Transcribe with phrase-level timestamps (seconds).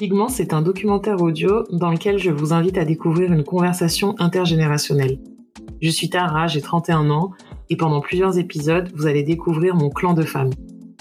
[0.00, 5.18] Pigment, c'est un documentaire audio dans lequel je vous invite à découvrir une conversation intergénérationnelle.
[5.82, 7.32] Je suis Tara, j'ai 31 ans,
[7.68, 10.48] et pendant plusieurs épisodes, vous allez découvrir mon clan de femmes.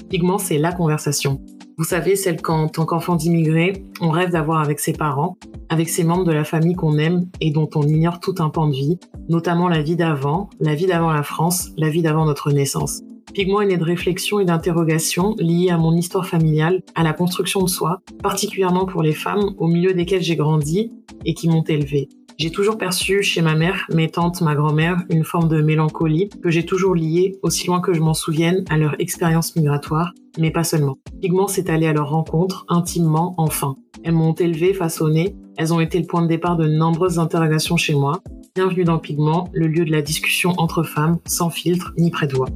[0.09, 1.39] Pigment, c'est la conversation.
[1.77, 5.38] Vous savez, celle qu'en tant qu'enfant d'immigré, on rêve d'avoir avec ses parents,
[5.70, 8.68] avec ses membres de la famille qu'on aime et dont on ignore tout un pan
[8.68, 12.52] de vie, notamment la vie d'avant, la vie d'avant la France, la vie d'avant notre
[12.52, 13.00] naissance.
[13.34, 17.61] Pigment est né de réflexions et d'interrogations liées à mon histoire familiale, à la construction
[17.61, 20.92] de soi, particulièrement pour les femmes au milieu desquelles j'ai grandi
[21.25, 22.10] et qui m'ont élevée.
[22.38, 26.50] J'ai toujours perçu chez ma mère, mes tantes, ma grand-mère, une forme de mélancolie que
[26.50, 30.64] j'ai toujours liée, aussi loin que je m'en souvienne, à leur expérience migratoire, mais pas
[30.64, 30.97] seulement.
[31.21, 33.75] Pigment s'est allé à leur rencontre, intimement, enfin.
[34.03, 37.94] Elles m'ont élevée, façonnée, elles ont été le point de départ de nombreuses interrogations chez
[37.94, 38.22] moi.
[38.55, 42.36] Bienvenue dans Pigment, le lieu de la discussion entre femmes, sans filtre ni près de
[42.36, 42.47] voix.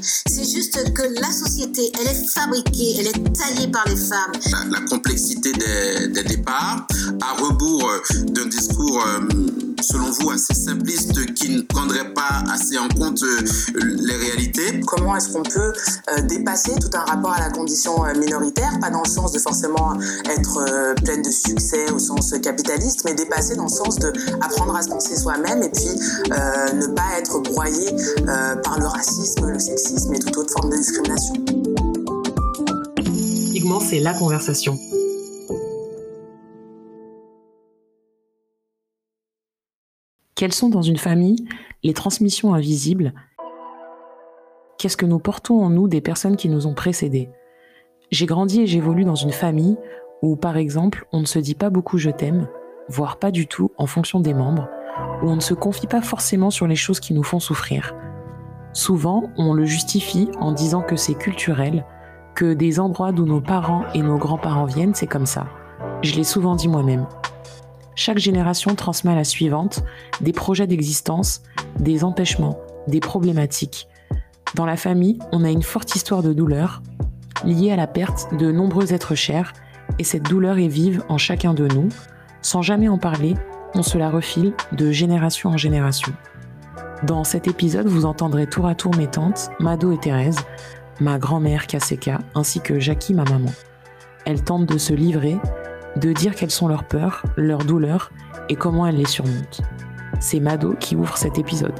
[0.00, 4.32] C'est juste que la société, elle est fabriquée, elle est taillée par les femmes.
[4.70, 6.86] La, complexité des, départs,
[7.22, 9.20] à rebours euh, d'un discours, euh,
[9.80, 13.42] selon vous, assez simpliste qui ne prendrait pas assez en compte euh,
[14.00, 14.80] les réalités?
[14.86, 15.72] Comment est-ce qu'on peut
[16.28, 20.94] dépasser tout un rapport à la condition minoritaire, pas dans le sens de forcément être
[21.02, 24.88] pleine de succès au sens capitaliste, mais dépasser dans le sens de apprendre à se
[24.88, 25.88] penser soi-même et puis
[26.30, 27.94] ne pas être broyé
[28.62, 31.34] par le racisme, le sexisme et toute autre forme de discrimination.
[33.52, 34.78] Pigment, c'est la conversation.
[40.38, 41.48] Quelles sont dans une famille
[41.82, 43.12] les transmissions invisibles?
[44.78, 47.28] Qu'est-ce que nous portons en nous des personnes qui nous ont précédés?
[48.12, 49.76] J'ai grandi et j'évolue dans une famille
[50.22, 52.46] où, par exemple, on ne se dit pas beaucoup je t'aime,
[52.88, 54.68] voire pas du tout en fonction des membres,
[55.24, 57.96] où on ne se confie pas forcément sur les choses qui nous font souffrir.
[58.72, 61.84] Souvent, on le justifie en disant que c'est culturel,
[62.36, 65.48] que des endroits d'où nos parents et nos grands-parents viennent, c'est comme ça.
[66.02, 67.08] Je l'ai souvent dit moi-même.
[68.00, 69.82] Chaque génération transmet à la suivante
[70.20, 71.42] des projets d'existence,
[71.80, 73.88] des empêchements, des problématiques.
[74.54, 76.80] Dans la famille, on a une forte histoire de douleur
[77.44, 79.52] liée à la perte de nombreux êtres chers,
[79.98, 81.88] et cette douleur est vive en chacun de nous.
[82.40, 83.34] Sans jamais en parler,
[83.74, 86.12] on se la refile de génération en génération.
[87.02, 90.38] Dans cet épisode, vous entendrez tour à tour mes tantes, Mado et Thérèse,
[91.00, 93.50] ma grand-mère Kaseka, ainsi que Jackie, ma maman.
[94.24, 95.36] Elles tentent de se livrer,
[95.98, 98.10] de dire quelles sont leurs peurs, leurs douleurs
[98.48, 99.62] et comment elles les surmontent.
[100.20, 101.74] C'est Mado qui ouvre cet épisode.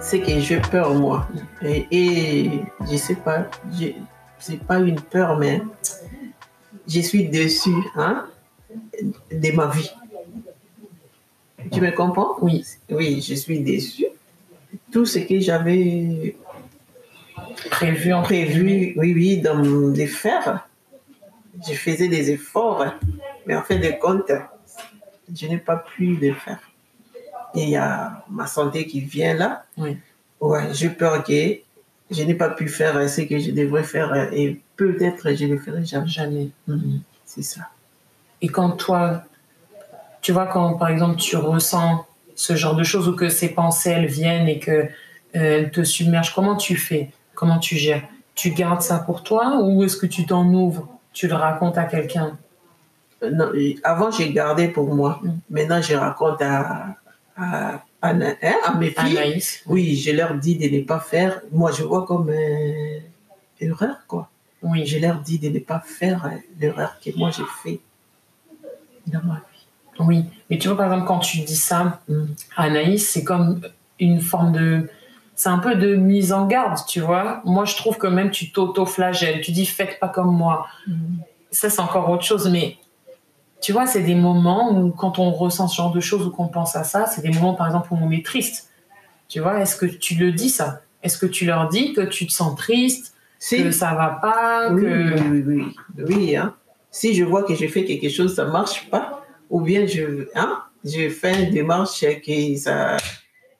[0.00, 1.28] C'est que j'ai peur, moi.
[1.62, 3.46] Et, et je sais pas,
[4.38, 5.62] c'est pas une peur, mais
[6.88, 8.26] je suis déçue hein,
[9.30, 9.90] de ma vie.
[11.70, 12.36] Tu me comprends?
[12.40, 12.64] Oui.
[12.90, 14.06] Oui, je suis déçue.
[14.92, 16.36] Tout ce que j'avais
[17.70, 19.60] prévu, prévu, oui, oui, dans
[19.92, 20.68] les faire,
[21.66, 22.84] je faisais des efforts,
[23.46, 24.32] mais en fin de compte,
[25.34, 26.60] je n'ai pas pu le faire.
[27.54, 29.64] Et il y a ma santé qui vient là.
[29.76, 29.96] Oui.
[30.40, 31.58] Ouais, j'ai peur que
[32.10, 35.84] je n'ai pas pu faire ce que je devrais faire et peut-être je le ferai
[35.84, 36.50] jamais.
[37.24, 37.68] C'est ça.
[38.42, 39.22] Et quand toi,
[40.22, 42.06] tu vois, quand par exemple tu ressens
[42.40, 44.88] ce genre de choses ou que ces pensées elles viennent et que
[45.36, 47.10] euh, te submergent, comment tu fais?
[47.34, 48.02] Comment tu gères?
[48.34, 50.88] Tu gardes ça pour toi ou est-ce que tu t'en ouvres?
[51.12, 52.38] Tu le racontes à quelqu'un?
[53.22, 53.52] Euh, non,
[53.82, 55.20] Avant, j'ai gardé pour moi.
[55.22, 55.38] Mhm.
[55.50, 56.96] Maintenant, je raconte à,
[57.36, 59.18] à, à, mes filles.
[59.18, 59.62] Anaïs.
[59.66, 61.42] Oui, je leur dis de ne pas faire.
[61.52, 63.02] Moi, je vois comme une
[63.60, 64.30] erreur, quoi.
[64.62, 64.86] Oui.
[64.86, 67.80] Je leur dis de ne pas faire l'erreur que moi j'ai fait
[69.06, 69.49] dans ma vie.
[70.06, 72.00] Oui, mais tu vois, par exemple, quand tu dis ça
[72.56, 73.60] à Anaïs, c'est comme
[73.98, 74.88] une forme de.
[75.34, 77.40] C'est un peu de mise en garde, tu vois.
[77.44, 79.40] Moi, je trouve que même tu t'auto-flagelles.
[79.40, 80.66] Tu dis, faites pas comme moi.
[80.86, 80.92] Mm.
[81.50, 82.76] Ça, c'est encore autre chose, mais
[83.60, 86.48] tu vois, c'est des moments où, quand on ressent ce genre de choses ou qu'on
[86.48, 88.70] pense à ça, c'est des moments, par exemple, où on est triste.
[89.28, 90.82] Tu vois, est-ce que tu le dis, ça?
[91.02, 94.70] Est-ce que tu leur dis que tu te sens triste, Si, que ça va pas,
[94.70, 95.30] oui, que.
[95.30, 96.54] oui, oui, oui, oui, hein.
[96.90, 99.19] Si je vois que je fais quelque chose, ça marche pas,
[99.50, 102.96] ou bien je, hein, je fais une démarche que ça,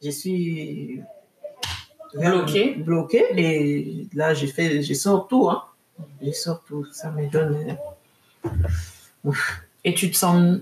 [0.03, 1.01] je suis
[2.15, 2.75] Bloqué.
[2.77, 5.63] bloqué, et là je fais, je sors tout, hein.
[6.23, 7.77] Je sors tout, ça me donne.
[9.27, 9.33] euh,
[9.85, 10.59] et tu te sens.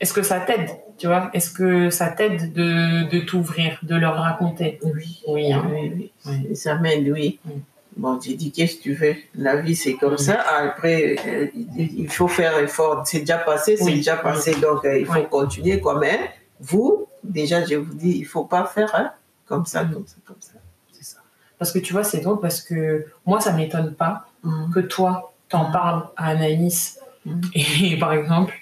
[0.00, 0.68] Est-ce que ça t'aide
[0.98, 1.30] Tu vois?
[1.32, 4.78] Est-ce que ça t'aide de, de t'ouvrir, de leur raconter?
[4.82, 5.64] Oui, Oui, hein.
[5.72, 6.12] oui, oui.
[6.26, 6.56] Oui.
[6.56, 7.38] Ça m'aide, oui.
[7.46, 7.54] Oui.
[7.96, 10.40] Bon, j'ai dit, qu'est-ce que tu veux La vie, c'est comme ça.
[10.40, 11.46] Après, euh,
[11.76, 13.06] il faut faire effort.
[13.06, 13.96] C'est déjà passé, c'est Oui.
[13.96, 14.54] déjà passé.
[14.56, 15.28] Donc, euh, il faut Oui.
[15.30, 16.20] continuer quand même.
[16.60, 19.12] Vous, déjà, je vous dis, il ne faut pas faire hein,
[19.46, 19.92] comme ça, Mm.
[19.92, 20.52] comme ça, comme ça.
[20.92, 21.18] C'est ça.
[21.58, 24.72] Parce que tu vois, c'est drôle parce que moi, ça m'étonne pas Mm.
[24.72, 25.72] que toi, t'en Mm.
[25.72, 27.40] parles à Anaïs, Mm.
[27.54, 28.54] et, par exemple,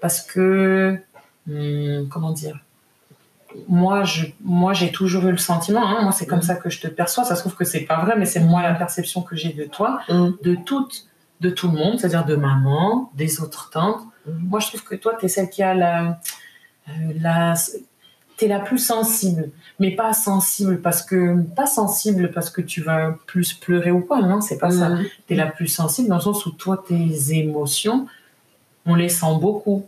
[0.00, 0.96] parce que,
[1.48, 2.58] hum, comment dire,
[3.68, 6.42] moi, je, moi, j'ai toujours eu le sentiment, hein, moi, c'est comme Mm.
[6.42, 8.62] ça que je te perçois, ça se trouve que c'est pas vrai, mais c'est moi
[8.62, 10.28] la perception que j'ai de toi, Mm.
[10.42, 11.06] de toute,
[11.40, 14.00] de tout le monde, c'est-à-dire de maman, des autres tantes.
[14.26, 14.30] Mm.
[14.48, 16.20] Moi, je trouve que toi, tu es celle qui a la,
[16.88, 17.54] euh, la,
[18.36, 19.50] t'es la plus sensible,
[19.80, 24.22] mais pas sensible parce que pas sensible parce que tu vas plus pleurer ou quoi,
[24.22, 24.96] non, c'est pas ça.
[25.26, 28.06] Tu es la plus sensible dans le sens où toi tes émotions,
[28.86, 29.86] on les sent beaucoup.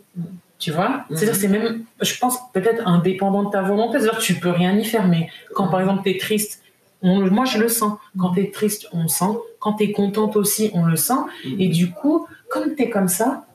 [0.61, 0.89] Tu vois?
[1.09, 1.17] Mhm.
[1.17, 4.77] C'est-à-dire c'est même je pense peut-être indépendant de ta volonté, c'est-à-dire que tu peux rien
[4.77, 6.63] y faire mais quand par exemple tu es triste,
[7.03, 7.99] on- moi je le sens.
[8.19, 9.33] Quand tu es triste, on le sent.
[9.59, 11.15] Quand tu es contente aussi, on le sent
[11.59, 13.47] et du coup, comme tu es comme ça,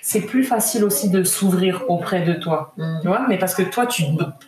[0.00, 2.72] c'est plus facile aussi de s'ouvrir auprès de toi.
[2.76, 2.98] Mm.
[3.02, 4.04] Tu vois, mais parce que toi, tu,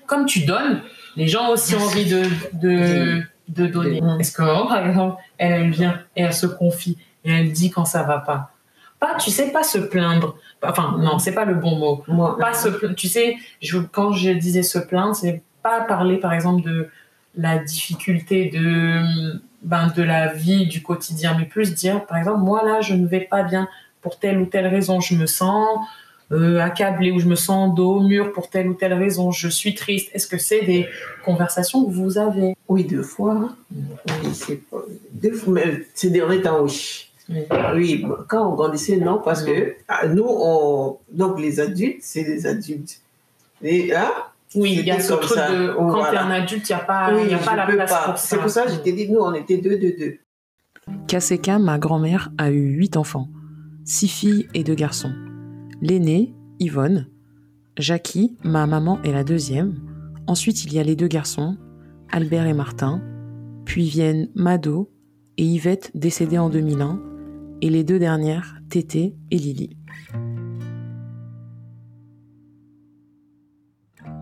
[0.06, 0.80] comme tu donnes,
[1.16, 2.22] les gens ont aussi envie de,
[2.52, 4.00] de, de donner.
[4.18, 7.84] Est-ce que, par exemple, elle, elle vient et elle se confie et elle dit quand
[7.84, 8.50] ça va pas?
[9.00, 10.36] Pas, tu sais, pas se plaindre.
[10.62, 12.04] Enfin, non, c'est pas le bon mot.
[12.08, 12.94] Moi, Pas se plaindre.
[12.94, 16.88] Tu sais, je, quand je disais se plaindre, c'est pas parler, par exemple, de
[17.36, 19.02] la difficulté de,
[19.62, 23.06] ben, de la vie, du quotidien, mais plus dire, par exemple, moi là, je ne
[23.06, 23.68] vais pas bien
[24.02, 25.66] pour telle ou telle raison, je me sens
[26.32, 29.48] euh, accablée ou je me sens dos au mur pour telle ou telle raison, je
[29.48, 30.10] suis triste.
[30.14, 30.86] Est-ce que c'est des
[31.24, 32.54] conversations que vous avez?
[32.68, 33.50] Oui, deux fois.
[33.72, 34.78] Oui, c'est pas...
[35.12, 37.10] Deux fois, mais ces derniers temps, oui.
[37.28, 38.04] Oui.
[38.28, 40.98] Quand on grandissait, non, parce que ah, nous, on...
[41.10, 43.00] donc les adultes, c'est des adultes.
[43.62, 44.10] Et hein,
[44.54, 45.50] Oui, il y a ce truc ça.
[45.50, 46.10] de quand Voilà.
[46.10, 48.04] t'es un adulte, il n'y a pas, oui, y a pas la place pas.
[48.04, 48.26] pour ça.
[48.26, 50.18] C'est pour ça que je t'ai dit, nous, on était deux, deux, deux.
[51.08, 53.28] Kaseka, ma grand-mère, a eu huit enfants,
[53.86, 55.12] six filles et deux garçons.
[55.80, 57.06] L'aînée, Yvonne,
[57.78, 59.80] Jackie, ma maman, est la deuxième.
[60.26, 61.56] Ensuite, il y a les deux garçons,
[62.12, 63.00] Albert et Martin.
[63.64, 64.90] Puis viennent Mado
[65.38, 67.00] et Yvette, décédée en 2001.
[67.60, 69.76] Et les deux dernières, Tété et Lily.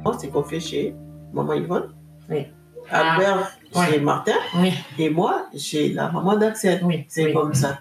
[0.05, 0.94] On s'est confié chez
[1.32, 1.93] maman Yvonne.
[2.31, 2.46] Oui.
[2.90, 4.00] Albert Ah, chez.
[4.00, 4.32] Martin.
[4.58, 6.82] Oui, Et moi, j'ai la maman d'Axel.
[6.84, 7.05] oui.
[7.08, 7.79] C'est comme ça.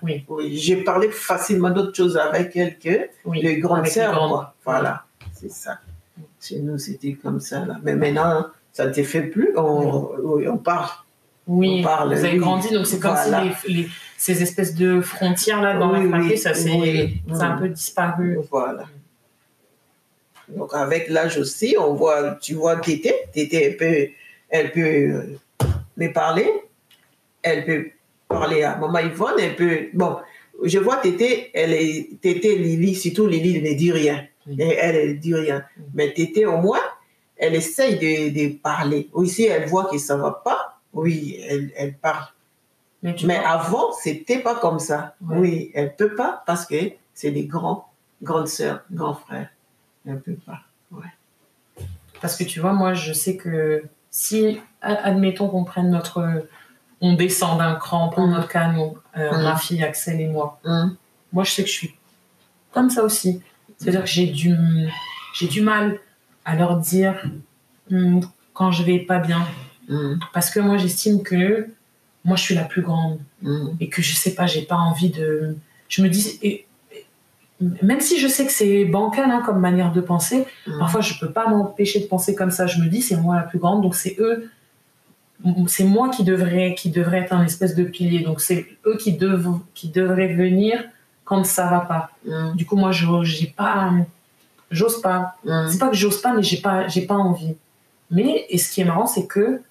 [0.51, 3.41] J'ai parlé facilement d'autres choses avec elle que oui.
[3.41, 4.53] les grandes sœurs.
[4.63, 5.03] Voilà,
[5.33, 5.79] c'est ça.
[6.39, 7.65] Chez nous, c'était comme ça.
[7.65, 7.77] Là.
[7.83, 9.49] Mais maintenant, ça ne se fait plus.
[9.57, 10.89] On, oui, on parle.
[11.47, 13.43] Oui, On parle, vous avez grandi, donc c'est comme Voilà.
[13.55, 13.89] si les, les-
[14.21, 17.23] ces espèces de frontières-là dans Oui, la oui, ça, c'est, oui.
[17.27, 18.37] un peu disparu.
[18.51, 18.85] Voilà.
[20.47, 23.15] Donc, avec l'âge aussi, on voit, tu vois Tété.
[23.33, 24.07] Tété, elle peut,
[24.49, 26.47] elle peut euh, me parler.
[27.41, 27.89] Elle peut
[28.27, 29.39] parler à maman Yvonne.
[29.39, 29.87] Elle peut.
[29.93, 30.17] Bon,
[30.63, 32.09] je vois Tété, elle est.
[32.21, 34.27] Tété, Lily, surtout Lily, elle ne dit rien.
[34.55, 35.63] Et elle, elle ne dit rien.
[35.95, 36.85] Mais Tété, au moins,
[37.37, 39.09] elle essaye de, de parler.
[39.13, 42.25] Oui, si elle voit que ça ne va pas, oui, elle, elle parle.
[43.03, 45.15] Mais, Mais avant, c'était pas comme ça.
[45.21, 45.37] Ouais.
[45.37, 46.75] Oui, elle peut pas parce que
[47.13, 47.87] c'est des grands,
[48.21, 49.49] grandes sœurs, grands frères.
[50.07, 50.59] Elle peut pas.
[52.21, 56.47] Parce que tu vois, moi, je sais que si, admettons qu'on prenne notre.
[57.03, 58.31] On descend d'un cran, on prend Mm.
[58.31, 59.43] notre canot, euh, Mm.
[59.43, 60.59] ma fille, Axel et moi.
[60.65, 60.95] Hum,
[61.33, 61.95] Moi, je sais que je suis
[62.71, 63.41] comme ça aussi.
[63.77, 64.53] C'est-à-dire que j'ai du,
[65.33, 65.97] j'ai du mal
[66.45, 67.23] à leur dire
[68.53, 69.41] quand je vais pas bien.
[70.33, 71.67] Parce que moi, j'estime que
[72.23, 73.19] moi, je suis la plus grande.
[73.43, 75.55] hum, et que je sais pas, j'ai pas envie de.
[75.89, 77.05] Je me dis, et- et-
[77.81, 80.77] même si je sais que c'est bancal hein, comme manière de penser, hum.
[80.79, 82.67] parfois je peux pas m'empêcher de penser comme ça.
[82.67, 84.49] Je me dis, c'est moi la plus grande, donc c'est eux,
[85.67, 88.19] c'est moi qui devrais, qui devrait être un espèce de pilier.
[88.19, 90.83] Donc c'est eux qui, dev- qui devraient venir
[91.25, 92.11] quand ça va pas.
[92.29, 93.91] Hum, Du coup, moi, je j'ai pas,
[94.69, 95.35] j'ose pas.
[95.69, 97.55] C'est pas que j'ose pas, mais j'ai pas, j'ai pas envie.
[98.11, 99.61] Mais et ce qui est marrant, c'est que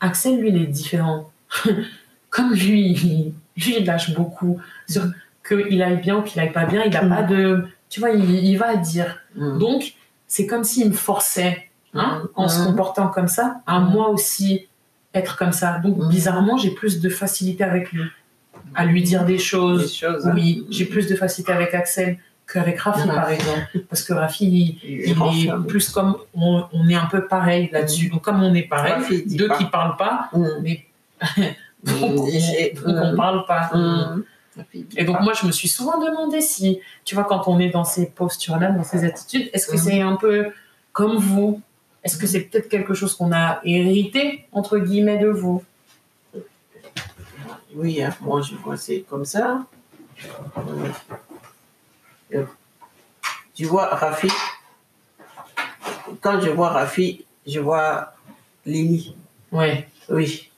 [0.00, 1.30] Axel, lui, il est différent.
[2.30, 4.58] Comme lui, il- lâche beaucoup
[4.88, 5.02] sur
[5.46, 6.82] qu'il aille bien ou qu'il aille pas bien.
[6.84, 7.08] Il a Mm.
[7.08, 9.18] pas de, tu vois, il, il va dire.
[9.38, 9.58] Hum.
[9.58, 9.94] Donc,
[10.26, 12.28] c'est comme s'il me forçait, hein, Mm.
[12.34, 12.66] en se Mm.
[12.66, 13.90] comportant comme ça, à Mm.
[13.92, 14.66] moi aussi
[15.14, 15.78] être comme ça.
[15.78, 16.08] Donc, Mm.
[16.08, 18.02] bizarrement, j'ai plus de facilité avec lui,
[18.74, 19.94] à lui dire des Des choses.
[19.94, 20.26] choses.
[20.26, 20.32] hein.
[20.34, 22.18] Oui, j'ai plus de facilité avec Axel
[22.52, 23.12] qu'avec Rafi, Mm.
[23.14, 23.78] par exemple.
[23.88, 25.62] Parce que Rafi, il, Il il renferme.
[25.62, 28.08] est plus comme on, on est un peu pareil là-dessus.
[28.08, 29.58] Donc comme on est pareil, Rafi, deux pas.
[29.58, 30.30] qui parlent pas,
[30.62, 30.84] mais
[31.82, 32.28] donc
[32.86, 33.70] on hum, parle pas.
[34.74, 37.70] dit Et donc moi je me suis souvent demandé si, tu vois, quand on est
[37.70, 40.52] dans ces postures-là, dans ces attitudes, est-ce que c'est un peu
[40.92, 41.60] comme vous?
[42.02, 45.62] Est-ce que c'est peut-être quelque chose qu'on a hérité entre guillemets de vous?
[47.74, 49.66] Oui, hein, moi je vois c'est comme ça.
[52.32, 52.44] Euh,
[53.54, 54.28] Tu vois, Rafi,
[56.20, 58.14] quand je vois Rafi, je vois
[58.66, 59.14] Lily.
[59.52, 60.50] Ouais, oui.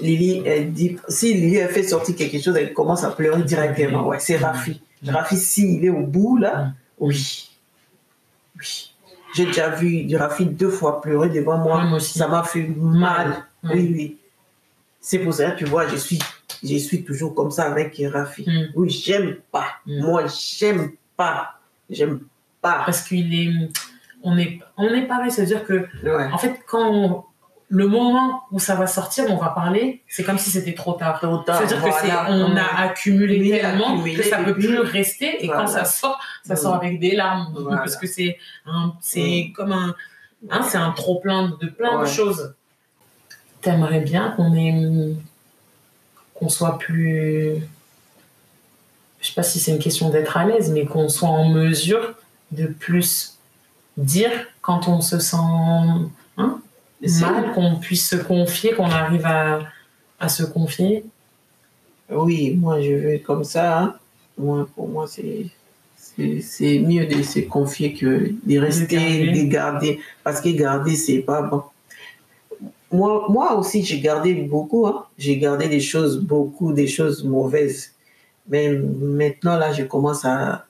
[0.00, 4.06] Lily, elle dit, si Lily a fait sortir quelque chose, elle commence à pleurer directement.
[4.06, 4.80] Ouais, c'est Rafi.
[5.06, 7.50] Rafi, s'il est au bout, là, oui.
[8.58, 8.92] Oui.
[9.34, 11.84] J'ai déjà vu Rafi deux fois pleurer devant moi.
[11.84, 12.18] moi aussi.
[12.18, 13.44] Ça m'a fait mal.
[13.62, 13.70] Mm.
[13.72, 14.16] Oui, oui.
[15.00, 16.18] C'est pour ça, tu vois, je suis,
[16.64, 18.44] je suis toujours comme ça avec Rafi.
[18.48, 18.72] Mm.
[18.74, 19.66] Oui, j'aime pas.
[19.86, 20.00] Mm.
[20.04, 20.24] Moi,
[20.58, 21.58] j'aime pas.
[21.90, 22.20] J'aime
[22.62, 22.82] pas.
[22.86, 23.68] Parce qu'il est.
[24.22, 26.28] On est, on est pareil, c'est-à-dire que, Ouais.
[26.32, 27.24] en fait, quand on-
[27.68, 31.18] le moment où ça va sortir, on va parler, c'est comme si c'était trop tard.
[31.20, 32.30] Trop tard, C'est-à-dire que c'est, voilà.
[32.30, 32.58] on Mm.
[32.58, 35.42] a accumulé Oui, tellement accumulé, que ça et peut plus rester.
[35.44, 35.62] Et Voilà.
[35.62, 37.52] quand ça sort, ça sort avec des larmes.
[37.58, 37.78] Voilà.
[37.78, 39.94] Parce que c'est un, c'est comme un,
[40.50, 42.54] hein, c'est un trop plein de plein de choses.
[43.62, 45.14] T'aimerais bien qu'on ait,
[46.34, 47.56] qu'on soit plus,
[49.20, 52.14] je sais pas si c'est une question d'être à l'aise, mais qu'on soit en mesure
[52.52, 53.38] de plus
[53.96, 54.30] dire
[54.60, 55.36] quand on se sent
[56.36, 56.60] hein,
[57.00, 59.60] mal, qu'on puisse se confier, qu'on arrive à,
[60.18, 61.04] à se confier.
[62.10, 63.80] Oui, moi je veux comme ça.
[63.80, 63.94] hein.
[64.38, 65.50] Moi, pour moi, c'est
[66.78, 70.00] mieux de se confier que de rester, de garder.
[70.22, 71.62] Parce que garder, c'est pas bon.
[72.92, 74.86] Moi, moi aussi, j'ai gardé beaucoup.
[74.86, 75.06] hein.
[75.18, 77.92] J'ai gardé des choses, beaucoup des choses mauvaises.
[78.48, 80.66] Mais maintenant, là, je commence à,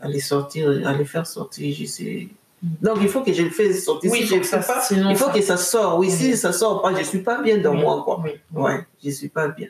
[0.00, 1.74] à les sortir, à les faire sortir.
[1.74, 2.28] Je sais.
[2.62, 4.10] Donc, il faut que je le fasse sortir.
[4.10, 5.40] Oui, Si il faut je que le fais ça- pas, sinon il faut ça- que
[5.42, 5.98] ça sorte.
[6.00, 6.12] Oui, Oui.
[6.12, 8.22] si ça sort pas, je suis pas bien dans Oui, moi, quoi.
[8.54, 9.68] Ouais, je suis pas bien.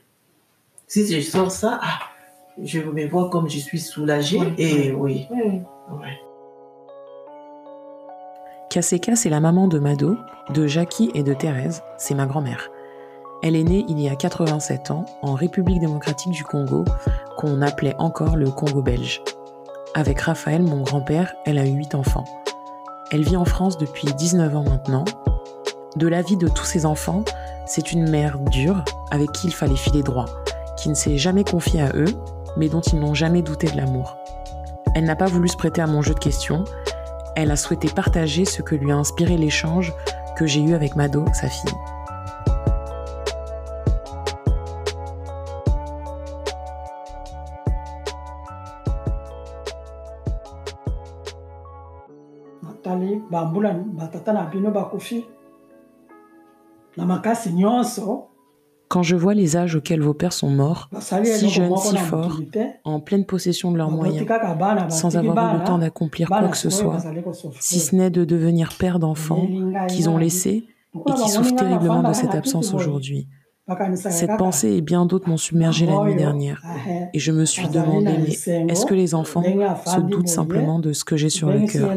[0.86, 1.98] Si je sors ça, ah,
[2.62, 4.38] je me vois comme je suis soulagée.
[4.38, 5.60] Oui, Et oui, Oui, oui.
[6.00, 6.18] ouais.
[8.70, 10.16] Kaseka, c'est la maman de Mado,
[10.50, 12.70] de Jackie et de Thérèse, c'est ma grand-mère.
[13.42, 16.84] Elle est née il y a 87 ans en République démocratique du Congo,
[17.36, 19.22] qu'on appelait encore le Congo belge.
[19.94, 22.24] Avec Raphaël, mon grand-père, elle a eu 8 enfants.
[23.12, 25.04] Elle vit en France depuis 19 ans maintenant.
[25.96, 27.24] De la vie de tous ses enfants,
[27.64, 30.26] c'est une mère dure avec qui il fallait filer droit,
[30.76, 32.12] qui ne s'est jamais confiée à eux,
[32.56, 34.16] mais dont ils n'ont jamais douté de l'amour.
[34.94, 36.64] Elle n'a pas voulu se prêter à mon jeu de questions,
[37.36, 39.92] elle a souhaité partager ce que lui a inspiré l'échange
[40.36, 41.74] que j'ai eu avec Mado, sa fille.
[53.36, 55.26] Bambula batata na bino bakufi
[56.96, 58.28] na makasi nyonso
[58.88, 62.40] Quand je vois les âges auxquels vos pères sont morts, Si jeunes, si forts,
[62.84, 64.24] en pleine possession de leurs moyens,
[64.90, 66.98] sans avoir eu le temps d'accomplir quoi que ce soit,
[67.58, 69.44] si ce n'est de devenir père d'enfants
[69.88, 73.26] qu'ils ont laissés et qui souffrent terriblement de cette absence aujourd'hui.
[73.96, 76.62] Cette pensée et bien d'autres m'ont submergé la nuit dernière.
[76.64, 80.78] ahe, Et je me suis azali demandé, mais est-ce que les enfants se doutent simplement
[80.78, 81.92] de ce que j'ai sur le cœur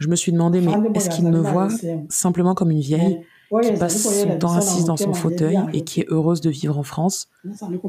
[0.00, 1.68] Je me suis demandé, mais est-ce qu'ils me voient
[2.08, 3.24] simplement comme une vieille
[3.62, 6.82] qui passe son temps assise dans son fauteuil et qui est heureuse de vivre en
[6.82, 7.28] France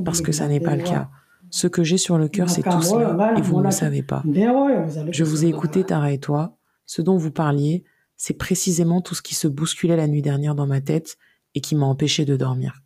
[0.05, 1.09] parce que ça n'est pas le cas.
[1.49, 4.23] Ce que j'ai sur le cœur, c'est tout cela, et vous ne le savez pas.
[4.25, 6.55] ezali Je vous ai écouté, Tara et toi.
[6.85, 7.83] Ce dont vous parliez,
[8.15, 11.17] c'est précisément tout ce qui se bousculait la nuit dernière dans ma tête
[11.55, 12.81] et qui m'a empêché de dormir.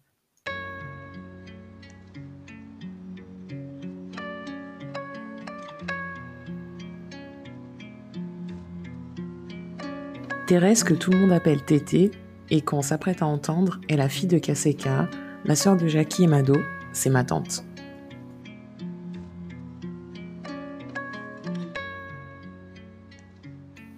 [10.47, 12.11] Thérèse, que tout le monde appelle Tété,
[12.49, 15.09] et qu'on s'apprête à entendre, est la fille de Kaseka,
[15.45, 16.55] la sœur de Jackie et Mado,
[16.93, 17.63] c'est ma tante.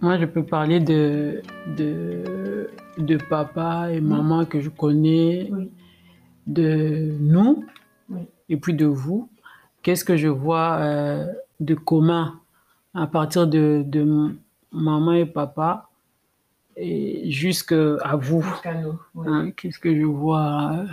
[0.02, 1.42] Moi, je peux parler de,
[1.76, 5.72] de, de papa et maman que je connais, Oui.
[6.46, 7.66] de nous
[8.10, 8.22] Oui.
[8.50, 9.30] et puis de vous.
[9.82, 11.26] Qu'est-ce que je vois euh,
[11.60, 12.40] de commun
[12.94, 14.36] à partir de, de
[14.72, 15.87] maman et papa?
[17.30, 19.00] Jusqu'à vous Jusqu'à nous.
[19.16, 19.28] oui.
[19.30, 20.86] Hein, Qu'est-ce que je vois euh,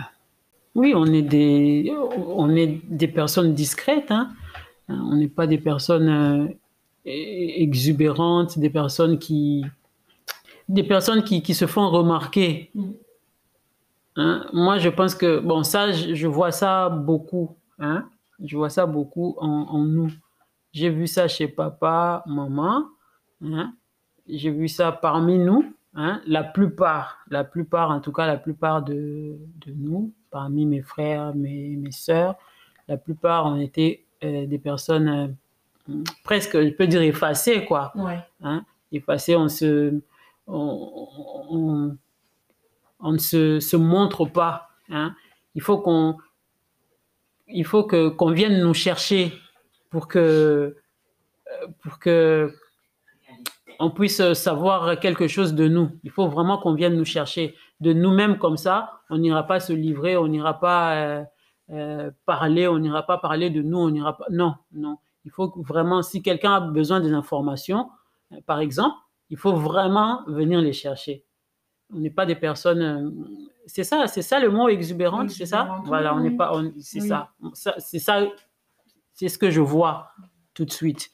[0.73, 4.11] Oui, on est des, on est des personnes discrètes.
[4.11, 4.29] hein.
[4.89, 6.45] Hein, On n'est pas des personnes euh,
[7.07, 9.63] e- exubérantes, des personnes qui,
[10.69, 12.71] des personnes qui, qui se font remarquer.
[12.75, 12.91] Mm.
[14.17, 17.55] Hein, Moi, je pense que bon, ça, je, vois ça beaucoup.
[18.43, 20.11] Je vois ça beaucoup en, en nous.
[20.73, 22.85] J'ai vu ça chez papa, maman.
[24.27, 25.73] J'ai vu ça parmi nous.
[25.97, 30.81] Hein, la plupart, la plupart, en tout cas la plupart de, de nous, parmi mes
[30.81, 32.35] frères, mes, mes sœurs,
[32.89, 35.37] la plupart ont été euh, des personnes
[35.89, 35.93] euh,
[36.25, 37.93] presque, je peux dire, effacées, quoi.
[37.95, 38.19] Ouais.
[38.41, 40.01] Hein, effacées, on se,
[40.47, 41.07] on,
[41.49, 41.97] on-
[42.99, 44.69] on ne se, se montre pas.
[44.89, 45.15] Hein.
[45.53, 46.17] Il faut qu'on,
[47.47, 49.31] il faut que qu'on vienne nous chercher
[49.89, 52.53] pour que, euh, pour que
[53.79, 55.89] on puisse euh, savoir quelque chose de nous.
[56.03, 59.01] Il faut vraiment qu'on vienne nous chercher de nous-mêmes comme ça.
[59.09, 61.23] On n'ira pas se livrer, on n'ira pas euh,
[61.71, 64.25] euh, parler, on n'ira pas parler de nous, on n'ira pas.
[64.31, 64.97] Non, non.
[65.25, 67.89] Il faut vraiment, si quelqu'un a besoin des informations,
[68.31, 68.95] euh, par exemple,
[69.29, 71.23] il faut vraiment venir les chercher.
[71.93, 73.13] On n'est pas des personnes.
[73.67, 75.81] C'est ça, c'est ça le mot exubérante, c'est ça?
[75.85, 76.51] Voilà, on n'est pas.
[76.79, 77.07] C'est Oui.
[77.07, 77.29] ça.
[77.53, 78.21] Ça- C'est ça.
[79.13, 80.09] C'est ce que je vois
[80.53, 81.09] tout de suite.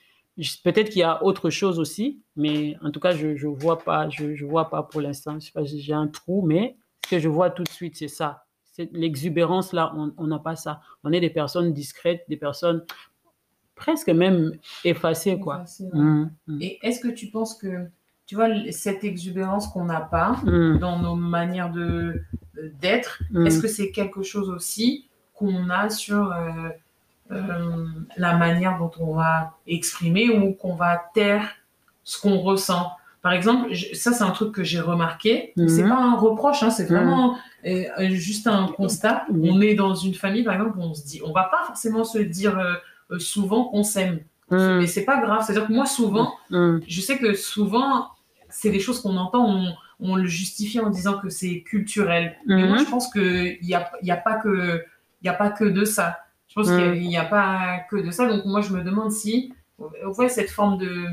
[0.63, 4.09] Peut-être qu'il y a autre chose aussi, mais en tout cas, je je vois pas,
[4.09, 5.39] je, je vois pas pour l'instant.
[5.39, 8.07] Je sais pas, j'ai un trou, mais ce que je vois tout de suite, c'est
[8.07, 8.45] ça.
[8.71, 10.79] C'est l'exubérance là, on n'a pas ça.
[11.03, 12.85] On est des personnes discrètes, des personnes
[13.81, 14.51] presque même
[14.85, 15.63] effacées, quoi.
[15.79, 15.99] Ouais.
[15.99, 17.87] Mm, mm, Et est-ce que tu penses que,
[18.27, 22.21] tu vois, cette exubérance qu'on n'a pas mm, dans nos manières de
[22.57, 26.69] euh, d'être, est-ce que c'est quelque chose aussi qu'on a sur euh,
[27.31, 27.85] euh,
[28.17, 31.43] la manière dont on va exprimer ou qu'on va taire
[32.03, 35.53] ce qu'on ressent Par exemple, je- ça c'est un truc que j'ai remarqué.
[35.55, 35.69] Mhm.
[35.69, 39.25] C'est pas un reproche, hein, c'est vraiment euh, euh, juste un constat.
[39.31, 39.49] Mhm.
[39.51, 42.03] On est dans une famille, par exemple, où on se dit, on va pas forcément
[42.03, 44.19] se dire euh, souvent qu'on s'aime,
[44.49, 45.43] Mm, mais c'est pas grave.
[45.45, 48.07] C'est-à-dire que moi souvent, mm, je sais que souvent,
[48.49, 52.35] c'est des choses qu'on entend, on, on le justifie en disant que c'est culturel.
[52.47, 52.67] Mais Mhm.
[52.69, 54.83] moi, je pense qu'il n'y a, y a, pas que-
[55.21, 56.17] il y a pas que de ça.
[56.51, 58.27] Je pense qu'il n'y a pas que de ça.
[58.27, 61.05] Donc, moi, je me demande si, on voit cette forme de,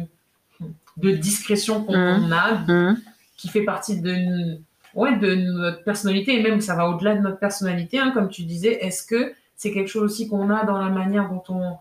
[0.97, 2.33] de discrétion qu'on Mhm.
[2.33, 3.00] a, mm.
[3.37, 4.59] qui fait partie de,
[4.95, 8.42] ouais, de notre personnalité, et même ça va au-delà de notre personnalité, hein, comme tu
[8.42, 8.85] disais.
[8.85, 11.76] Est-ce que c'est quelque chose aussi qu'on a dans la manière dont on,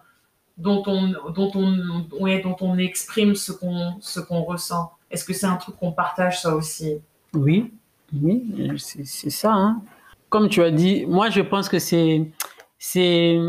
[0.58, 4.92] dont on, dont on, ouais, dont on exprime ce qu'on, ce qu'on ressent?
[5.10, 7.00] Est-ce que c'est un truc qu'on partage ça aussi?
[7.34, 7.72] Oui,
[8.14, 8.44] oui,
[8.78, 9.52] c'est c'est ça.
[9.54, 9.82] hein.
[10.30, 12.30] Comme tu as dit, moi je pense que c'est
[12.78, 13.40] c'est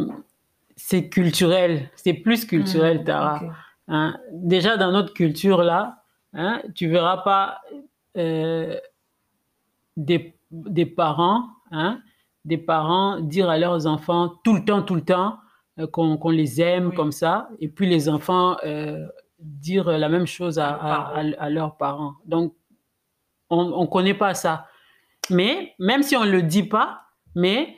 [0.77, 3.41] c'est culturel, c'est plus culturel, Mmh, Tara.
[3.89, 4.17] hein?
[4.33, 6.03] Déjà dans notre culture là,
[6.35, 7.61] hein, tu verras pas
[8.17, 8.77] euh,
[9.97, 12.01] des, des parents, hein,
[12.45, 15.39] des parents dire à leurs enfants tout le temps, tout le temps
[15.81, 16.95] euh, qu'on les aime Oui.
[16.97, 19.07] comme ça, et puis les enfants euh,
[19.41, 22.15] dire la même chose à, à- à- à leurs parents.
[22.25, 22.55] Donc
[23.51, 24.67] on ne connaît pas ça.
[25.31, 27.03] Mais même si on ne le dit pas,
[27.35, 27.77] mais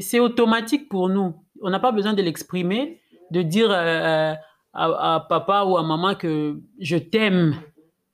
[0.00, 1.34] c'est automatique pour nous.
[1.62, 4.32] On n'a pas besoin de l'exprimer, de dire euh,
[4.72, 7.54] à, à papa ou à maman que je t'aime.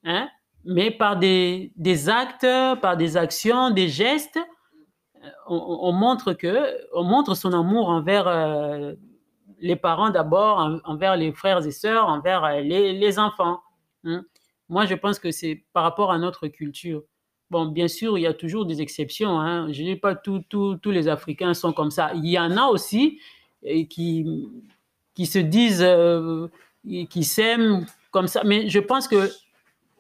[0.05, 0.29] Hein?
[0.64, 2.46] Mais par des, des actes,
[2.81, 4.38] par des actions, des gestes,
[5.25, 6.55] euh, on, on- on montre que,
[6.94, 8.94] on montre son amour envers euh,
[9.61, 13.61] les parents d'abord, en- envers les frères et sœurs, envers euh, les, les enfants.
[14.05, 14.25] hein.
[14.68, 17.03] Moi, je pense que c'est par rapport à notre culture.
[17.53, 19.38] Bon, bien sûr, il y a toujours des exceptions.
[19.38, 19.71] hein.
[19.73, 22.11] Je ne dis pas tous les Africains sont comme ça.
[22.15, 23.19] Il y en a aussi
[23.91, 24.27] qui,
[25.15, 26.49] qui se disent, euh,
[27.11, 28.43] qui s'aiment comme ça.
[28.45, 29.31] Mais je pense que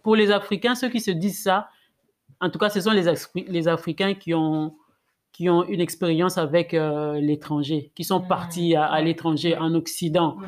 [0.02, 1.68] pour les Africains, ceux qui se disent ça,
[2.40, 4.74] en tout cas, ce sont les, Afri- les Africains qui ont,
[5.30, 8.28] qui ont une expérience avec euh, l'étranger, qui sont Mhm.
[8.28, 10.38] partis à, l'étranger, en Occident.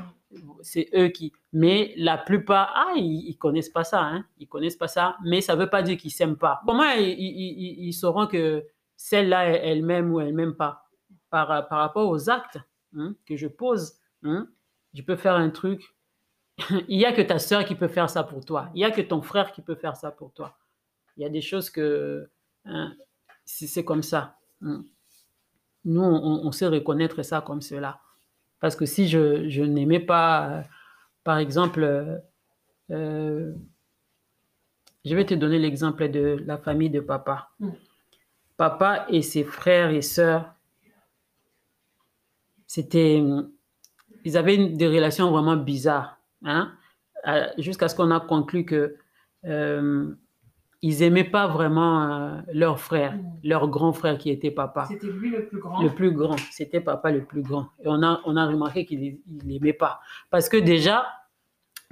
[0.63, 1.33] C'est eux qui.
[1.53, 4.25] Mais la plupart, ah, ils, ils connaissent pas ça, hein.
[4.39, 6.61] Ils connaissent pas ça, mais ça veut pas dire qu'ils s'aiment pas.
[6.67, 8.65] Comment ils, ils- ils- sauront que
[8.97, 10.85] celle-là, elle, m'aime ou elle m'aime pas
[11.31, 12.59] par, par rapport aux actes
[12.97, 13.95] hein, que je pose.
[14.23, 14.49] hein.
[14.95, 15.83] Je peux faire un truc.
[16.89, 18.71] Il y a que ta sœur qui peut faire ça pour toi.
[18.75, 20.57] Il y a que ton frère qui peut faire ça pour toi.
[21.17, 22.29] Il y a des choses que
[22.65, 22.95] hein,
[23.45, 24.39] c'est comme ça.
[25.85, 28.01] Nous, on sait reconnaître ça comme cela.
[28.65, 30.63] Parce que si je, je n'aimais pas, euh,
[31.23, 32.17] par exemple, euh,
[32.91, 33.53] euh,
[35.05, 37.51] je vais te donner l'exemple de la famille de papa.
[37.61, 37.73] Mm.
[38.57, 40.55] Papa et ses frères et sœurs,
[42.67, 43.23] c'était,
[44.25, 46.73] ils avaient une- des relations vraiment bizarres, hein,
[47.59, 48.97] jusqu'à ce qu'on a conclu que
[49.45, 50.11] euh,
[50.87, 53.23] ils aimaient pas vraiment euh, leur frère, Mm.
[53.43, 54.85] leur grand frère qui était papa.
[54.85, 55.83] C'était lui le plus grand.
[55.83, 57.67] Le plus grand, c'était papa le plus grand.
[57.83, 60.01] Et on a, on a remarqué qu'il n'aimait pas.
[60.31, 61.07] Parce que déjà,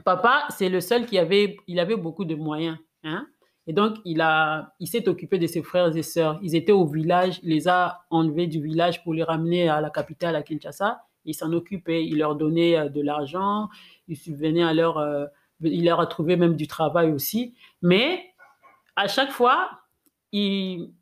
[0.05, 2.77] papa, c'est le seul qui avait, il avait beaucoup de moyens.
[3.05, 3.27] Hein?
[3.67, 6.39] Et donc, il, a, il s'est occupé de ses frères et sœurs.
[6.43, 9.89] Ils étaient au village, il les a enlevés du village pour les ramener à la
[9.91, 11.01] capitale, à Kinshasa.
[11.25, 13.69] Il s'en occupait, il leur donnait euh, de l'argent,
[14.09, 14.99] il subvenait à leur...
[14.99, 15.27] euh,
[15.65, 17.55] il leur a trouvé même du travail aussi.
[17.83, 18.32] Mais
[18.97, 19.71] à chaque fois,
[20.33, 20.93] il,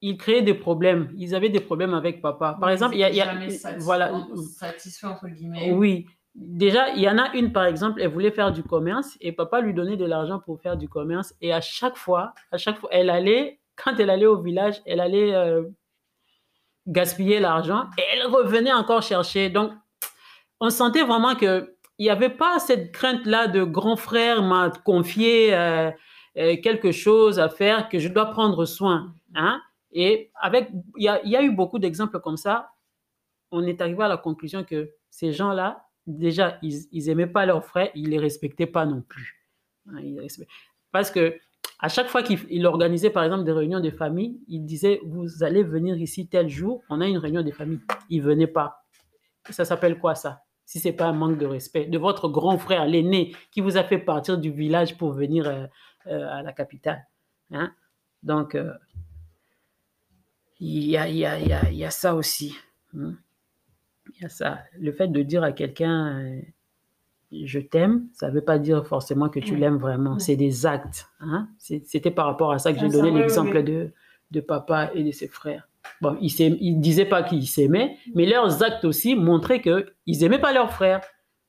[0.00, 1.10] il créait des problèmes.
[1.16, 2.56] Ils avaient des problèmes avec papa.
[2.60, 3.10] Par exemple, il y a...
[3.10, 4.12] y a- voilà,
[4.58, 5.72] satisfait entre guillemets.
[5.72, 6.06] oui.
[6.38, 9.62] Déjà, il y en a une, par exemple, elle voulait faire du commerce et papa
[9.62, 11.34] lui donnait de l'argent pour faire du commerce.
[11.40, 15.00] Et à chaque fois, à chaque fois, elle allait, quand elle allait au village, elle
[15.00, 15.62] allait euh,
[16.86, 19.48] gaspiller l'argent et elle revenait encore chercher.
[19.48, 19.72] Donc,
[20.60, 25.54] on sentait vraiment que il n'y avait pas cette crainte-là de grand frère m'a confié
[25.54, 25.90] euh,
[26.36, 29.14] quelque chose à faire que je dois prendre soin.
[29.34, 29.60] Hein?
[29.92, 32.70] Et avec, il y y a eu beaucoup d'exemples comme ça.
[33.50, 37.64] On est arrivé à la conclusion que ces gens-là, déjà, ils, ils aimaient pas leurs
[37.64, 39.46] frères, ils les respectaient pas non plus.
[39.88, 40.02] Hein,
[40.92, 41.38] Parce que
[41.78, 45.42] à chaque fois qu'il il organisait, par exemple, des réunions de famille, il disait, vous
[45.42, 47.80] allez venir ici tel jour, on a une réunion de famille.
[48.08, 48.86] Ils venaient pas.
[49.50, 50.42] Ça s'appelle quoi ça?
[50.64, 53.84] Si c'est pas un manque de respect de votre grand frère, l'aîné, qui vous a
[53.84, 55.66] fait partir du village pour venir euh, euh,
[56.08, 57.06] à la capitale.
[57.50, 57.72] Hein?
[58.22, 58.72] Donc, euh,
[60.60, 62.54] il y, a, y, a, y, a, y a ça aussi.
[62.96, 63.12] hein.
[64.14, 64.60] Il y a ça.
[64.78, 66.40] Le fait de dire à quelqu'un euh,
[67.32, 69.60] je t'aime, ça ne veut pas dire forcément que tu Oui.
[69.60, 70.14] l'aimes vraiment.
[70.14, 70.20] Oui.
[70.20, 71.08] C'est des actes.
[71.20, 71.48] hein.
[71.58, 73.64] C'était par rapport à ça que Ah, j'ai ça, donné l'exemple oui.
[73.64, 73.92] de,
[74.30, 75.68] de papa et de ses frères.
[76.00, 80.52] Bon, ils ne disaient pas qu'ils s'aimaient, mais leurs actes aussi montraient qu'ils n'aimaient pas
[80.52, 81.00] leurs frères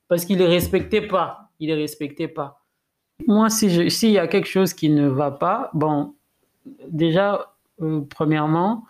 [0.08, 1.50] parce qu'ils ne les respectaient pas.
[1.60, 2.64] Ils les respectaient pas.
[3.26, 6.14] Moi, si s'il y a quelque chose qui ne va pas, bon,
[6.88, 8.84] déjà, euh, premièrement,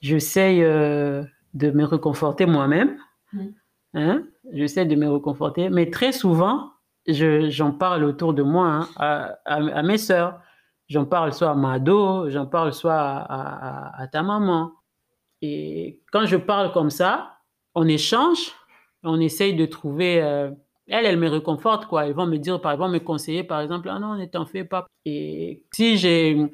[0.00, 1.22] j'essaye euh,
[1.54, 2.96] de me réconforter moi-même.
[3.32, 3.46] Mm.
[3.94, 4.22] Hein?
[4.52, 5.68] J'essaie de me réconforter.
[5.68, 6.72] Mais très souvent,
[7.06, 10.40] je- j'en parle autour de moi, hein, à, à- à mes sœurs.
[10.88, 14.72] J'en parle soit à Mado, j'en parle soit à ta maman.
[15.40, 17.38] Et quand je parle comme ça,
[17.74, 18.52] on échange,
[19.02, 20.22] on essaye de trouver.
[20.22, 20.50] euh,
[20.88, 22.06] elles, elles me réconfortent, quoi.
[22.06, 24.64] Elles vont me dire, par exemple, me conseiller, par exemple, ah non, ne t'en fais
[24.64, 24.86] pas.
[25.04, 26.46] Et si j'ai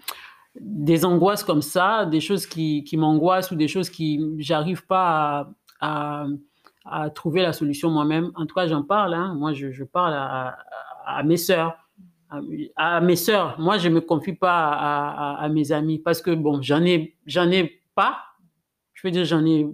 [0.61, 5.51] des angoisses comme ça, des choses qui, qui m'angoissent ou des choses qui j'arrive pas
[5.81, 6.27] à,
[6.85, 9.15] à, trouver la solution moi-même, en tout cas, j'en parle.
[9.15, 9.35] hein.
[9.35, 10.59] Moi, je, je parle à,
[11.07, 11.77] à- mes sœurs.
[12.77, 13.59] À, mes sœurs.
[13.59, 14.69] Moi, je me confie pas
[15.39, 18.19] à mes amis parce que, bon, j'en ai, j'en ai pas.
[18.93, 19.67] Je veux dire, j'en ai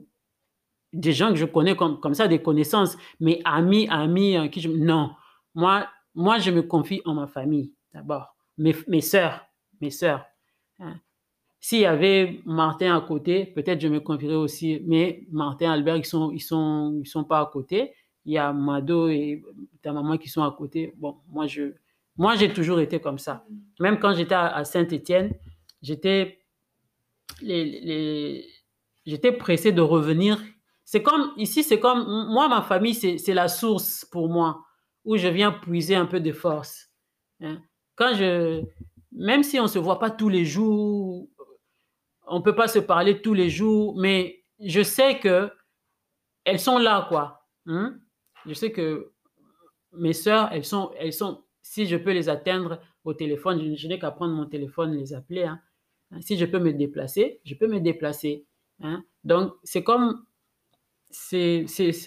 [0.95, 4.67] des gens que je connais comme, comme ça, des connaissances, mais amis, amis, euh, qui
[4.69, 5.11] non.
[5.55, 8.37] Moi, moi, je me confie en ma famille, d'abord.
[8.57, 9.45] Mes, mes sœurs,
[9.81, 10.25] mes sœurs.
[10.79, 11.01] hein.
[11.61, 16.05] S'il y avait Martin à côté, peut-être je me confierais aussi, mais Martin, Albert, ils
[16.05, 17.95] sont, ils sont, ils sont pas à côté.
[18.27, 19.43] Il y a Mado et
[19.83, 20.93] ta maman qui sont à côté.
[20.99, 21.73] Bon, moi, je,
[22.17, 23.47] moi, j'ai toujours été comme ça.
[23.81, 25.33] Même quand j'étais à, à Saint-Étienne,
[25.83, 26.39] j'étais,
[27.41, 28.47] les, les,
[29.07, 30.39] j'étais pressé de revenir.
[30.85, 34.65] C'est comme, ici, c'est comme, moi, ma famille, c'est la source pour moi,
[35.05, 36.91] où je viens puiser un peu de force.
[37.41, 37.61] hein.
[37.97, 38.63] Quand je,
[39.13, 41.29] même si on ne se voit pas tous les jours,
[42.27, 45.51] on ne peut pas se parler tous les jours, mais je sais que
[46.45, 47.47] elles sont là, quoi.
[47.67, 47.97] hein.
[48.47, 49.13] Je sais que
[49.93, 53.99] mes sœurs, elles sont, elles sont, si je peux les atteindre au téléphone, je, n'ai
[53.99, 55.45] qu'à prendre mon téléphone, les appeler.
[55.45, 55.61] hein.
[56.21, 58.47] Si je peux me déplacer, je peux me déplacer.
[59.25, 60.25] Donc, c'est comme,
[61.17, 61.67] c'est,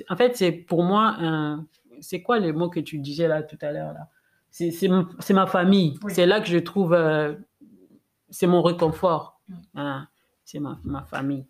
[0.10, 1.65] en fait, c'est pour moi, un-
[2.02, 4.10] c'est quoi le mot que tu disais là tout à l'heure là?
[4.50, 5.98] C'est, c'est, mon- c'est ma famille.
[6.04, 6.13] Oui.
[6.13, 7.36] C'est là que je trouve, euh,
[8.30, 9.39] c'est mon réconfort.
[9.76, 10.08] Hein.
[10.43, 11.46] C'est ma, ma famille.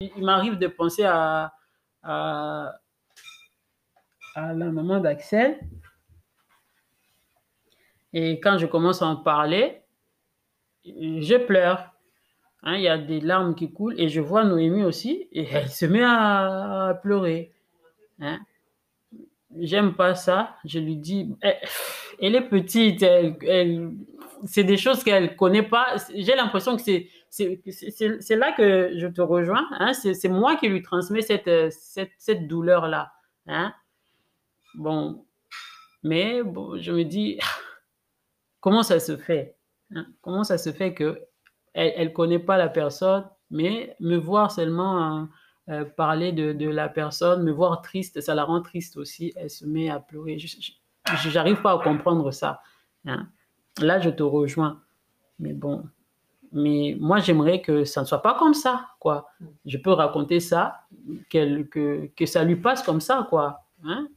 [0.00, 1.52] Il, il m'arrive de penser à,
[2.02, 2.74] à,
[4.34, 5.60] à la maman d'Axel.
[8.12, 9.82] Et quand je commence à en parler,
[10.84, 11.92] je pleure.
[12.66, 15.68] Hein, Il y a des larmes qui coulent et je vois Noémie aussi et elle
[15.70, 17.52] se met à, pleurer.
[18.20, 18.40] Hein.
[19.58, 20.56] J'aime pas ça.
[20.64, 21.56] Je lui dis, elle,
[22.20, 23.92] elle est petite, elle, elle-
[24.44, 25.96] c'est des choses qu'elle connaît pas.
[26.14, 29.66] J'ai l'impression que c'est c'est- là que je te rejoins.
[29.78, 29.92] Hein.
[29.94, 33.12] C'est moi qui lui transmets cette, cette, cette douleur-là.
[33.46, 33.72] Hein.
[34.74, 35.24] Bon,
[36.02, 36.42] mais
[36.80, 37.38] je me dis,
[38.60, 39.54] comment ça se fait
[39.94, 40.06] hein?
[40.20, 41.20] Comment ça se fait que
[41.76, 45.24] elle, elle connaît pas la personne, mais me voir seulement euh,
[45.68, 49.32] euh, parler de, de la personne, me voir triste, ça la rend triste aussi.
[49.36, 50.38] Elle se met à pleurer.
[50.38, 50.72] Je-
[51.30, 52.60] J'arrive pas à comprendre ça.
[53.06, 53.28] hein.
[53.80, 54.80] Là, je te rejoins.
[55.38, 55.84] Mais bon,
[56.52, 59.28] mais moi, j'aimerais que ça ne soit pas comme ça, quoi.
[59.66, 60.80] Je peux raconter ça,
[61.30, 63.60] que, que ça lui passe comme ça, quoi.
[63.84, 64.08] Hein?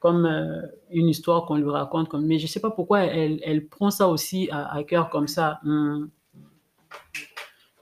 [0.00, 2.08] Comme euh, une histoire qu'on lui raconte.
[2.08, 2.24] Comme...
[2.26, 5.60] Mais je ne sais pas pourquoi elle, elle prend ça aussi à, cœur comme ça.
[5.64, 6.10] Hum.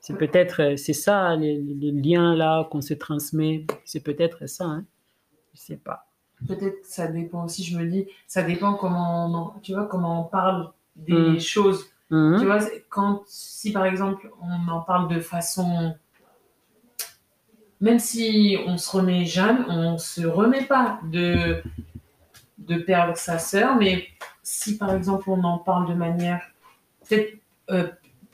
[0.01, 3.67] C'est peut-être, euh, c'est ça, les, les liens là qu'on se transmet.
[3.85, 4.85] C'est peut-être ça, hein.
[5.55, 6.07] Je sais pas.
[6.49, 10.23] Peut-être que ça dépend aussi, je me dis, ça dépend comment on, tu vois, comment
[10.23, 11.41] on parle des Mm.
[11.41, 11.87] choses.
[12.11, 12.39] Mhm.
[12.41, 15.95] Tu vois, quand, si par exemple, on en parle de façon.
[17.81, 21.63] Même si on se remet jeune, on se remet pas de,
[22.59, 24.07] de perdre sa sœur, mais
[24.43, 26.43] si par exemple on en parle de manière
[27.09, 27.39] peut-être
[27.71, 27.89] euh,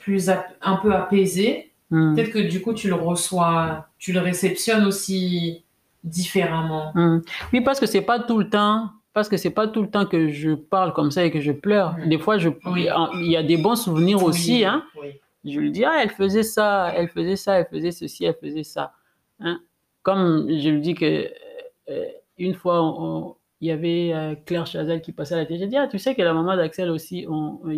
[0.07, 0.29] plus
[0.61, 2.15] un peu apaisée, Mhm.
[2.15, 5.63] peut-être que du coup tu le reçois, tu le réceptionnes aussi
[6.03, 6.91] différemment.
[6.95, 7.21] Mhm.
[7.53, 10.05] Oui, parce que c'est pas tout le temps parce que c'est pas tout le temps
[10.05, 11.97] que je parle comme ça et que je pleure.
[11.97, 12.09] Mhm.
[12.09, 12.87] Des fois, je, Oui.
[13.15, 14.63] il y a des bons souvenirs aussi.
[14.63, 14.83] Hein.
[15.01, 15.09] oui.
[15.43, 18.63] Je lui dis, ah, elle faisait ça, elle faisait ça, elle faisait ceci, elle faisait
[18.63, 18.91] ça.
[19.39, 19.59] Hein.
[20.03, 21.27] Comme je lui dis que
[21.89, 22.05] euh,
[22.37, 25.59] une fois, on- il y avait euh, Claire Chazal qui passait à la télé.
[25.61, 27.71] J'ai dit, ah, tu sais que la maman d'Axel aussi, on, on,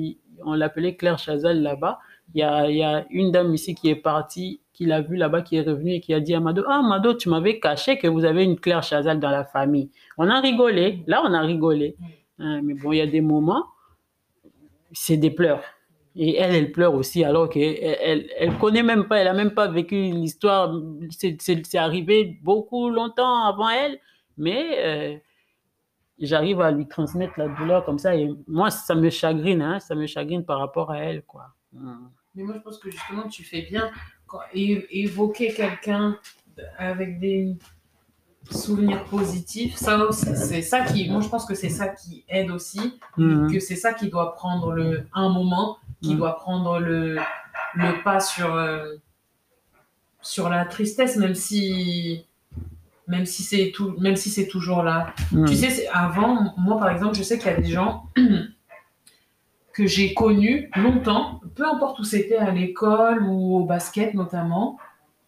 [0.45, 1.99] on l'appelait Claire Chazal là-bas.
[2.33, 5.17] Il y a, il y a une dame ici qui est partie, qui l'a vue
[5.17, 7.97] là-bas, qui est revenue et qui a dit à Mado, ah, Mado, tu m'avais caché
[7.97, 9.89] que vous avez une Claire Chazal dans la famille.
[10.17, 11.03] On a rigolé.
[11.07, 11.95] Là, on a rigolé.
[12.39, 13.65] Hein, mais bon, il y a des moments,
[14.91, 15.63] c'est des pleurs.
[16.15, 19.53] Et elle, elle pleure aussi, alors qu'elle elle, elle connaît même pas, elle a même
[19.53, 20.73] pas vécu l'histoire.
[21.09, 23.99] C'est arrivé beaucoup longtemps avant elle,
[24.37, 25.17] mais euh,
[26.19, 28.15] j'arrive à lui transmettre la douleur comme ça.
[28.15, 31.47] Et moi, ça me chagrine, hein, ça me chagrine par rapport à elle, quoi.
[31.73, 32.07] Mm.
[32.39, 33.91] Mais moi, je pense que justement, tu fais bien
[34.25, 36.17] quand, évoquer quelqu'un
[36.77, 37.57] avec des
[38.49, 39.75] souvenirs positifs.
[39.75, 43.51] Ça c'est ça qui, moi, je pense que c'est ça qui aide aussi, Mhm.
[43.51, 46.17] que c'est ça qui doit prendre le, un moment, qui Mhm.
[46.17, 47.17] doit prendre le,
[47.75, 48.95] le pas sur, euh,
[50.21, 52.25] sur la tristesse, même si,
[53.05, 55.13] même si c'est tout, même si c'est toujours là.
[55.33, 55.45] Mm.
[55.45, 58.05] Tu sais, avant, moi par exemple, je sais qu'il y a des gens
[59.73, 64.77] que j'ai connus longtemps, peu importe où c'était, à l'école ou au basket notamment,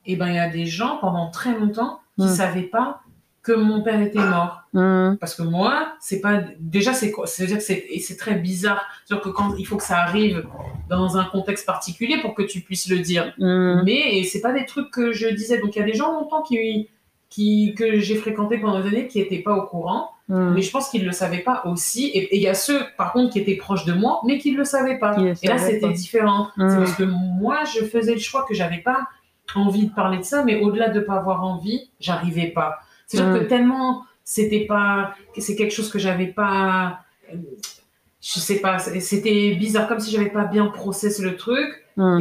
[0.05, 2.29] et ben il y a des gens pendant très longtemps qui Mm.
[2.35, 3.01] savaient pas
[3.43, 4.61] que mon père était mort.
[4.73, 5.15] Mm.
[5.19, 8.85] Parce que moi, c'est pas déjà c'est que c'est très bizarre.
[9.05, 10.45] C'est-à-dire que quand il faut que ça arrive
[10.89, 13.33] dans un contexte particulier pour que tu puisses le dire.
[13.37, 13.81] Mm.
[13.85, 15.59] Mais c'est pas des trucs que je disais.
[15.59, 16.87] Donc il y a des gens longtemps qui
[17.31, 20.11] qui que j'ai fréquenté pendant des années qui étaient pas au courant.
[20.27, 20.53] Mm.
[20.53, 22.11] Mais je pense qu'ils ne le savaient pas aussi.
[22.13, 24.57] Et il y a ceux, par contre, qui étaient proches de moi, mais qui ne
[24.57, 25.17] le savaient pas.
[25.19, 26.49] Et là, c'était différent.
[26.57, 26.69] Mm.
[26.69, 29.07] C'est parce que moi, je faisais le choix que j'avais pas
[29.55, 32.79] envie de parler de ça, mais au-delà de pas avoir envie, j'arrivais pas.
[33.07, 36.99] C'est-à-dire que tellement c'était pas, c'est quelque chose que j'avais pas,
[37.33, 41.67] je sais pas, c'était bizarre, comme si j'avais pas bien processé le truc,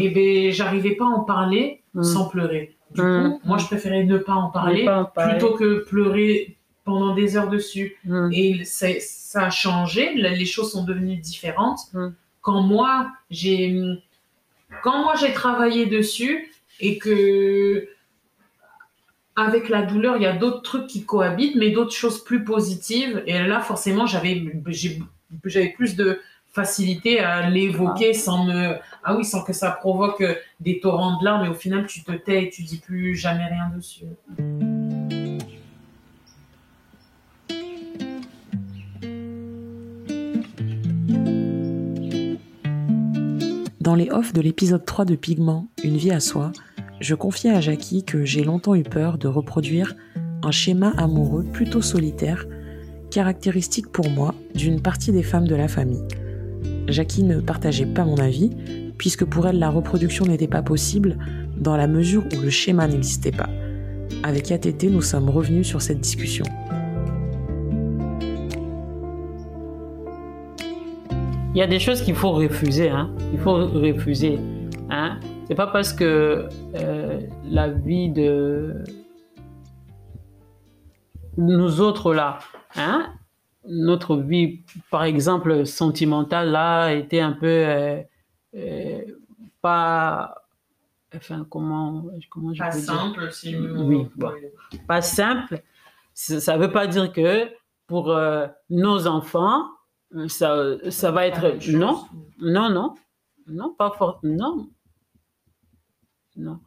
[0.01, 2.77] et ben j'arrivais pas à en parler sans pleurer.
[2.95, 3.31] Du Mm.
[3.33, 5.39] coup, moi, je préférais ne pas en parler Ne pas en parler.
[5.39, 7.97] plutôt que pleurer pendant des heures dessus.
[8.05, 8.29] Mm.
[8.33, 11.81] Et ça a changé, les choses sont devenues différentes.
[11.93, 12.09] Mm.
[12.41, 13.81] Quand moi, j'ai
[14.83, 17.89] quand moi j'ai travaillé dessus et que
[19.37, 23.23] avec la douleur, il y a d'autres trucs qui cohabitent, mais d'autres choses plus positives.
[23.27, 24.43] Et là, forcément, j'avais
[25.77, 26.21] plus de
[26.53, 30.25] facilité à l'évoquer sans me ah oui sans que ça provoque
[30.59, 33.47] des torrents de larmes et au final tu te tais et tu dis plus jamais
[33.47, 34.05] rien dessus.
[43.81, 46.53] Dans les offs de l'épisode 3 de Pigment, Une vie à soi,
[47.01, 49.95] je confiais à Jackie que j'ai longtemps eu peur de reproduire
[50.45, 52.47] un schéma amoureux plutôt solitaire,
[53.11, 56.07] caractéristique pour moi d'une partie des femmes de la famille.
[56.91, 58.51] Jackie ne partageait pas mon avis,
[58.99, 61.17] puisque pour elle la reproduction n'était pas possible
[61.57, 63.49] dans la mesure où le schéma n'existait pas.
[64.23, 66.45] Avec ATT, nous sommes revenus sur cette discussion.
[71.53, 72.91] Il y a des choses qu'il faut refuser.
[72.91, 73.11] Hein.
[73.33, 74.39] Il faut refuser.
[74.89, 75.19] Hein.
[75.49, 78.85] C'est pas parce que euh, la vie de
[81.37, 82.39] nous autres là,
[82.77, 83.13] hein,
[83.67, 88.03] notre vie, par exemple, sentimentale là, était un peu euh,
[88.55, 89.03] euh,
[89.61, 90.35] pas.
[91.15, 92.87] Enfin, comment, comment je Pas peux dire?
[92.87, 94.31] simple si Oui, bon.
[94.87, 95.63] pas simple.
[96.15, 97.49] Ça ne veut pas dire que
[97.87, 99.65] pour euh, nos enfants,
[100.29, 101.69] ça, ça va être.
[101.73, 102.05] Non,
[102.41, 102.95] non, non,
[103.49, 104.21] non, pas fort.
[104.23, 104.69] Non.
[106.37, 106.61] Non.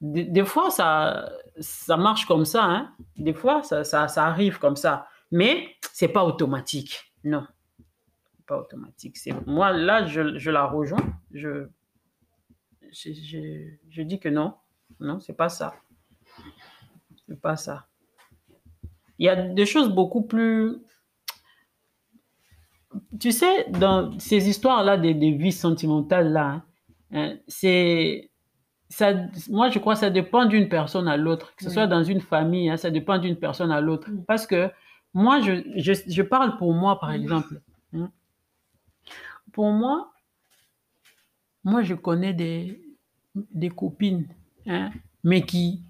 [0.00, 1.30] Des, des, fois, ça,
[1.60, 2.64] ça marche comme ça.
[2.64, 2.92] Hein.
[3.16, 5.06] Des fois, ça, ça, ça arrive comme ça.
[5.30, 7.12] Mais ce n'est pas automatique.
[7.24, 7.46] Non.
[8.46, 9.16] Pas automatique.
[9.46, 11.04] Moi, là, je, je la rejoins.
[11.32, 11.66] Je,
[12.92, 14.54] je, je, je, dis que non.
[15.00, 15.74] Non, c'est pas ça.
[17.26, 17.86] C'est pas ça.
[19.18, 20.76] Il y a des choses beaucoup plus.
[23.18, 26.62] Tu sais, dans ces histoires-là des, des, vies sentimentales-là,
[27.12, 28.30] hein, c'est.
[28.90, 29.14] Ça,
[29.48, 31.74] moi, je crois que ça dépend d'une personne à l'autre, que ce oui.
[31.74, 34.08] soit dans une famille, hein, ça dépend d'une personne à l'autre.
[34.12, 34.20] Oui.
[34.28, 34.70] Parce que
[35.14, 37.60] moi, je, je, je, parle pour moi, par exemple.
[37.92, 38.10] Hein.
[39.52, 40.12] Pour moi,
[41.62, 42.82] moi, je connais des,
[43.34, 44.26] des copines,
[44.66, 44.90] hein,
[45.22, 45.82] mais qui,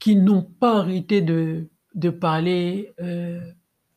[0.00, 3.40] qui n'ont pas arrêté de, de parler euh,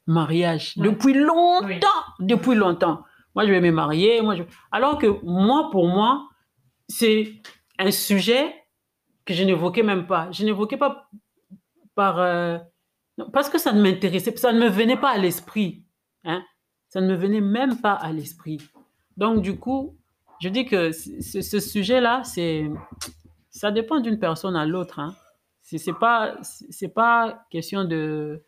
[0.08, 1.88] mariage depuis longtemps,
[2.20, 3.04] depuis longtemps.
[3.36, 4.22] Moi, je vais me marier.
[4.22, 4.44] Moi, je...
[4.72, 6.30] Alors que moi, pour moi,
[6.88, 7.42] c'est
[7.80, 8.54] un sujet
[9.26, 10.30] que je n'évoquais même pas.
[10.32, 11.10] Je n'évoquais pas
[11.96, 12.20] par...
[12.20, 12.58] Euh...
[13.34, 15.84] parce que ça ne m'intéressait, ça ne me venait pas à l'esprit.
[16.24, 16.44] Hein?
[16.90, 18.60] Ça ne me venait même pas à l'esprit.
[19.18, 19.96] Donc, du coup,
[20.42, 22.70] je dis que ce, ce sujet-là, c'est,
[23.50, 25.00] ça dépend d'une personne à l'autre.
[25.00, 25.14] Hein.
[25.62, 28.42] C'est, c'est pas, c'est pas question de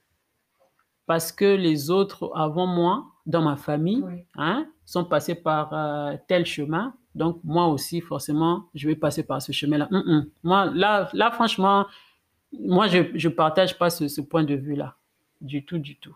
[1.06, 4.26] parce que les autres avant moi, dans ma famille, Oui.
[4.36, 6.94] hein, sont passés par euh, tel chemin.
[7.16, 9.88] Donc, moi aussi, forcément, je vais passer par ce chemin-là.
[9.92, 10.26] Hum, hum.
[10.44, 11.86] Moi, là, là, franchement,
[12.60, 14.96] moi, je ne partage pas ce, ce point de vue-là.
[15.42, 16.16] Du tout, du tout.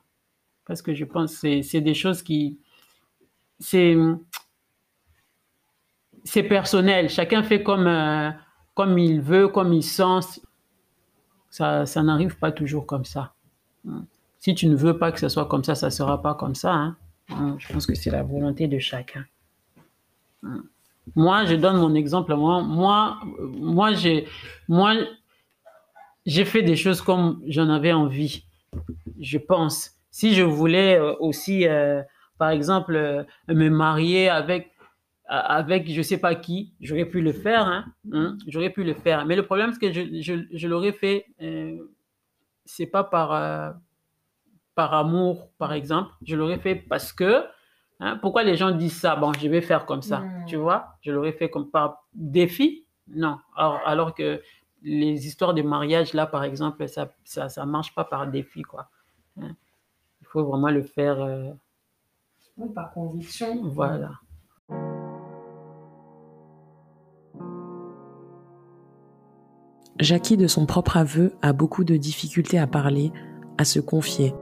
[0.65, 2.57] Parce que je pense que c'est- des choses qui.
[3.59, 3.95] C'est
[6.43, 7.09] personnel.
[7.09, 8.29] Chacun fait comme, euh,
[8.73, 10.39] comme il veut, comme il sent.
[11.49, 13.33] Ça, ça n'arrive pas toujours comme ça.
[13.87, 14.05] Hum.
[14.39, 16.55] Si tu ne veux pas que ce soit comme ça, ça ne sera pas comme
[16.55, 16.73] ça.
[16.73, 16.95] hein.
[17.31, 19.25] Hum, Je pense que c'est la volonté de chacun.
[20.43, 20.63] Hum.
[21.15, 22.35] Moi, je donne mon exemple.
[22.35, 23.91] Moi, moi, moi
[24.67, 24.93] moi,
[26.27, 28.45] j'ai fait des choses comme j'en avais envie,
[29.19, 29.93] je pense.
[30.11, 32.03] Si je voulais euh, aussi, euh,
[32.37, 34.71] par exemple, euh, me marier avec,
[35.27, 37.65] avec je sais pas qui, j'aurais pu le faire.
[37.65, 39.25] Hein, hein, j'aurais pu le faire.
[39.25, 41.77] Mais le problème, c'est que je, je, je l'aurais fait, euh,
[42.65, 43.75] c'est pas par,
[44.75, 46.11] par amour, par exemple.
[46.25, 47.43] Je l'aurais fait parce que,
[47.99, 49.15] hein, pourquoi les gens disent ça?
[49.15, 50.45] Bon, je vais faire comme ça, Mm.
[50.47, 50.87] tu vois?
[51.01, 52.85] Je l'aurais fait comme par défi?
[53.07, 53.37] Non.
[53.55, 54.41] Alors, alors que
[54.83, 58.89] les histoires de mariage, là, par exemple, ça ça, ça marche pas par défi, quoi.
[59.41, 59.55] Hein.
[60.21, 61.51] Il faut vraiment le faire, euh,
[62.57, 63.61] Oui, par conviction.
[63.63, 64.11] voilà.
[69.99, 73.11] Jackie, de son propre aveu, a beaucoup de difficultés à parler,
[73.57, 74.33] à se confier.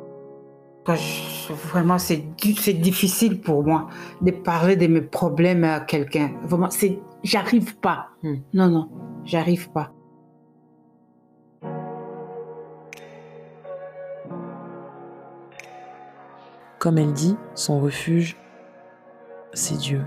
[1.50, 3.88] Vraiment, c'est difficile pour moi
[4.22, 6.34] de parler de mes problèmes à quelqu'un.
[6.44, 8.10] Vraiment, c'est, j'arrive pas.
[8.22, 8.36] Hmm.
[8.54, 8.90] Non, non,
[9.24, 9.92] j'arrive pas.
[16.86, 18.38] Comme elle dit, son refuge,
[19.54, 20.06] c'est Dieu.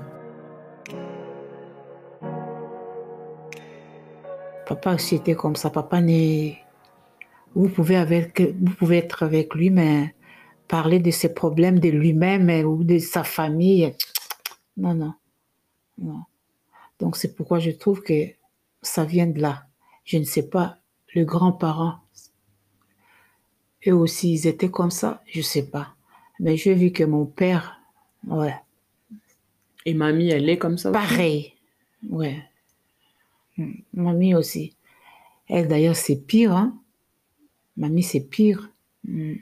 [4.65, 5.71] Papa aussi était comme ça.
[5.71, 6.59] Papa n'est.
[7.57, 10.15] Vous pouvez, avec, vous pouvez être avec lui, mais
[10.69, 13.93] parler de ses problèmes de lui-même ou de sa famille.
[14.77, 15.15] Non, non.
[16.01, 16.23] non.
[17.01, 18.23] Donc c'est pourquoi je trouve que
[18.83, 19.65] ça vient de là.
[20.05, 20.77] Je ne sais pas,
[21.17, 21.97] les grands-parents,
[23.89, 25.97] eux aussi, ils étaient comme ça, je ne sais pas.
[26.41, 27.81] Mais j'ai vu que mon père,
[28.27, 28.55] ouais,
[29.85, 30.99] Et mamie, elle est comme ça aussi?
[30.99, 31.55] Pareil.
[32.09, 32.43] Ouais.
[33.57, 33.73] Mm.
[33.95, 34.75] Mamie aussi.
[35.49, 36.53] Elle, d'ailleurs, c'est pire.
[36.55, 36.79] Hein?
[37.77, 38.71] Mamie, c'est pire.
[39.05, 39.35] Mm.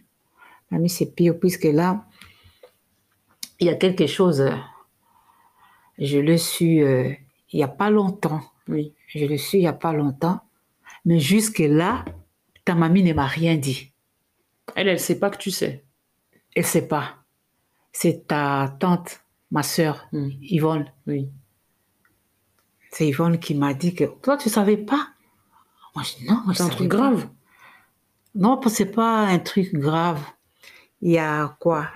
[0.71, 2.07] Mamie, c'est pire, puisque là,
[3.61, 4.41] il y a quelque chose.
[4.41, 4.55] euh,
[5.99, 7.13] Je l'ai su euh,
[7.53, 8.43] il n'y a pas longtemps.
[8.69, 8.93] Oui.
[9.09, 10.41] Je l'ai su il n'y a pas longtemps.
[11.05, 12.05] Mais jusque-là,
[12.65, 13.93] ta mamie ne m'a rien dit.
[14.75, 15.85] Elle, elle sait pas que tu sais?
[16.57, 17.17] Elle ne sait pas.
[17.93, 19.21] C'est ta tante,
[19.53, 20.29] ma soeur, Mm.
[20.43, 20.93] Yvonne.
[21.07, 21.29] Oui.
[22.91, 25.09] C'est Yvonne qui m'a dit que toi, tu savais pas?
[25.95, 26.97] Moi, je dis non, C'est un truc pas.
[26.97, 27.29] grave.
[28.35, 30.23] Non, parce que c'est pas un truc grave.
[31.03, 31.89] Il y a quoi?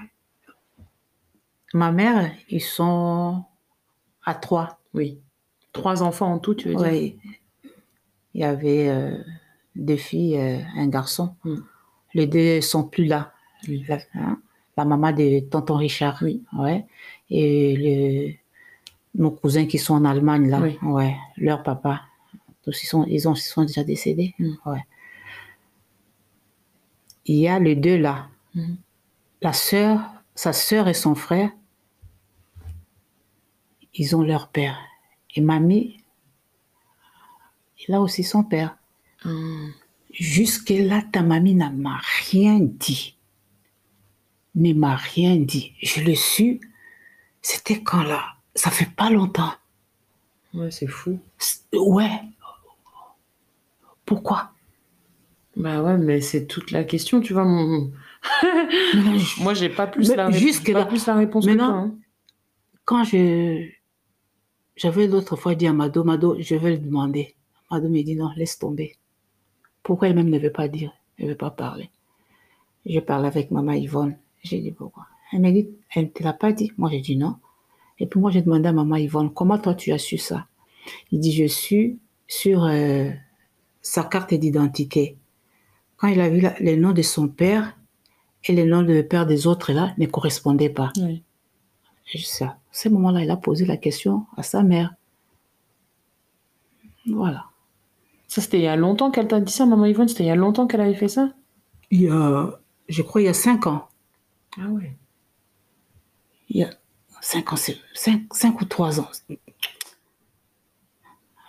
[1.73, 3.45] Ma mère, ils sont
[4.25, 4.79] à trois.
[4.95, 5.21] Oui.
[5.73, 6.83] Trois enfants en tout, tu veux dire?
[6.85, 7.17] Ouais.
[8.35, 9.17] Il y avait euh,
[9.77, 11.35] deux filles, euh, un garçon.
[11.45, 11.57] Mm.
[12.15, 13.33] Les deux sont plus là.
[13.69, 13.85] Oui.
[14.15, 14.39] Hein,
[14.81, 16.19] la maman de tonton Richard.
[16.23, 16.43] Oui.
[16.57, 16.85] Ouais.
[17.29, 17.77] Et
[19.15, 20.61] le, nos cousins qui sont en Allemagne, là.
[20.61, 20.79] Oui.
[20.83, 21.17] Ouais.
[21.37, 22.03] Leur papa.
[22.63, 24.35] Tous, ils, sont, ils, ont, ils sont déjà décédés.
[24.39, 24.53] Mm.
[24.67, 24.85] Ouais.
[27.27, 28.29] Il y a les deux là.
[28.55, 28.77] Mhm.
[29.43, 30.01] La sœur,
[30.35, 31.51] sa sœur et son frère,
[33.95, 34.79] ils ont leur père.
[35.35, 36.03] Et mamie,
[37.87, 38.77] il a aussi son père.
[39.25, 39.73] Hum.
[40.13, 41.73] Jusque-là, ta mamie n'a
[42.31, 43.17] rien dit.
[44.55, 45.73] Ne m'a rien dit.
[45.83, 46.61] Je le su.
[47.43, 48.23] C'était quand là?
[48.55, 49.53] Ça fait pas longtemps.
[50.55, 51.19] Ouais, c'est fou.
[51.73, 52.11] Ouais.
[54.05, 54.51] Pourquoi?
[55.57, 57.45] Bah ouais, mais c'est toute la question, tu vois.
[57.45, 57.93] Mon...
[59.39, 60.87] Moi, j'ai pas plus Mais la ré- jusque pas là.
[60.87, 61.67] plus la réponse Mais que toi.
[61.67, 61.95] hein.
[62.85, 63.69] Quand je.
[64.77, 67.35] J'avais l'autre fois dit à Mado, Mado, je vais le demander.
[67.71, 68.97] Mado me dit non, laisse tomber.
[69.83, 71.91] Pourquoi elle-même ne veut pas dire Elle ne veut pas parler?
[72.87, 74.17] Je parle avec maman Yvonne.
[74.43, 76.73] J'ai dit pourquoi Elle m'a dit, elle ne te l'a pas dit.
[76.79, 77.37] Moi, j'ai dit non.
[77.99, 80.47] Et puis moi, j'ai demandé à maman Yvonne, comment toi tu as su ça?
[81.13, 83.11] Il dit, je suis sur euh,
[83.83, 85.17] sa carte d'identité.
[85.97, 87.77] Quand il a vu les noms de son père
[88.45, 90.93] et les noms de père des autres là ne correspondaient pas.
[90.97, 91.23] Oui.
[92.25, 94.95] Ça, à ce moment-là, il a posé la question à sa mère.
[97.07, 97.45] Voilà.
[98.27, 100.09] Ça, c'était il y a longtemps qu'elle t'a dit ça, maman Yvonne?
[100.09, 101.33] C'était il y a longtemps qu'elle avait fait ça?
[101.91, 103.89] Il y a, je crois, il y a cinq ans.
[104.59, 104.97] Ah ouais.
[106.49, 106.71] il y a
[107.21, 107.57] 5 ans,
[107.95, 109.09] 5, ou 3 ans.
[109.29, 109.37] Je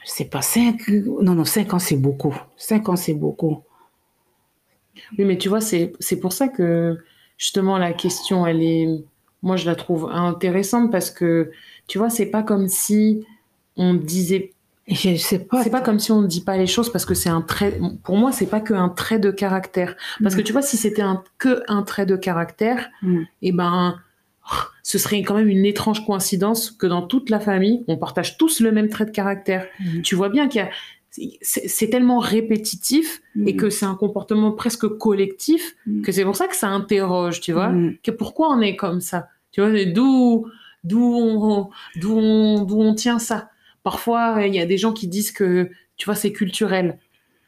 [0.05, 2.35] sais pas, 5, non, non, 5 ans c'est beaucoup.
[2.57, 3.63] 5 ans c'est beaucoup.
[5.17, 6.97] Oui, mais tu vois, c'est c'est pour ça que
[7.37, 8.87] justement la question, elle est,
[9.41, 11.51] moi je la trouve intéressante parce que
[11.87, 13.25] tu vois, c'est pas comme si
[13.77, 14.53] on disait
[14.91, 15.63] Je sais pas.
[15.63, 17.79] C'est pas comme si on ne dit pas les choses parce que c'est un trait.
[18.03, 19.95] Pour moi, c'est pas que un trait de caractère.
[20.21, 23.21] Parce que tu vois, si c'était un, que un trait de caractère, Mm.
[23.41, 23.99] eh ben,
[24.83, 28.59] ce serait quand même une étrange coïncidence que dans toute la famille, on partage tous
[28.59, 29.65] le même trait de caractère.
[29.79, 30.01] Mm.
[30.01, 30.69] Tu vois bien qu'il y a.
[31.41, 33.57] C'est tellement répétitif et Mm.
[33.57, 36.01] que c'est un comportement presque collectif Mm.
[36.03, 37.69] que c'est pour ça que ça interroge, tu vois.
[37.69, 37.97] Mm.
[38.03, 39.27] Que pourquoi on est comme ça?
[39.51, 40.47] Tu vois, et d'où
[40.83, 41.69] d'où on,
[42.03, 43.49] on, d'où on tient ça?
[43.83, 46.99] Parfois, il y a des gens qui disent que, tu vois, c'est culturel,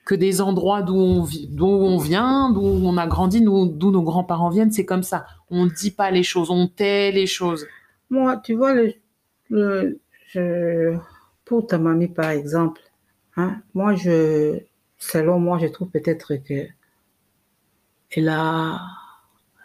[0.05, 4.49] que des endroits d'où on, d'où on vient, d'où on a grandi, d'où nos grands-parents
[4.49, 5.25] viennent, c'est comme ça.
[5.49, 7.67] On ne dit pas les choses, on tait les choses.
[8.09, 8.93] Moi, tu vois, le,
[9.49, 10.97] le- je-
[11.45, 12.81] pour ta mamie, par exemple,
[13.37, 14.59] hein, moi, je,
[14.99, 16.67] selon moi, je trouve peut-être que
[18.11, 18.79] elle a,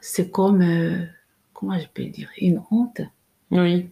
[0.00, 1.06] c'est comme, euh,
[1.52, 3.00] comment je peux dire, une honte.
[3.50, 3.90] Oui.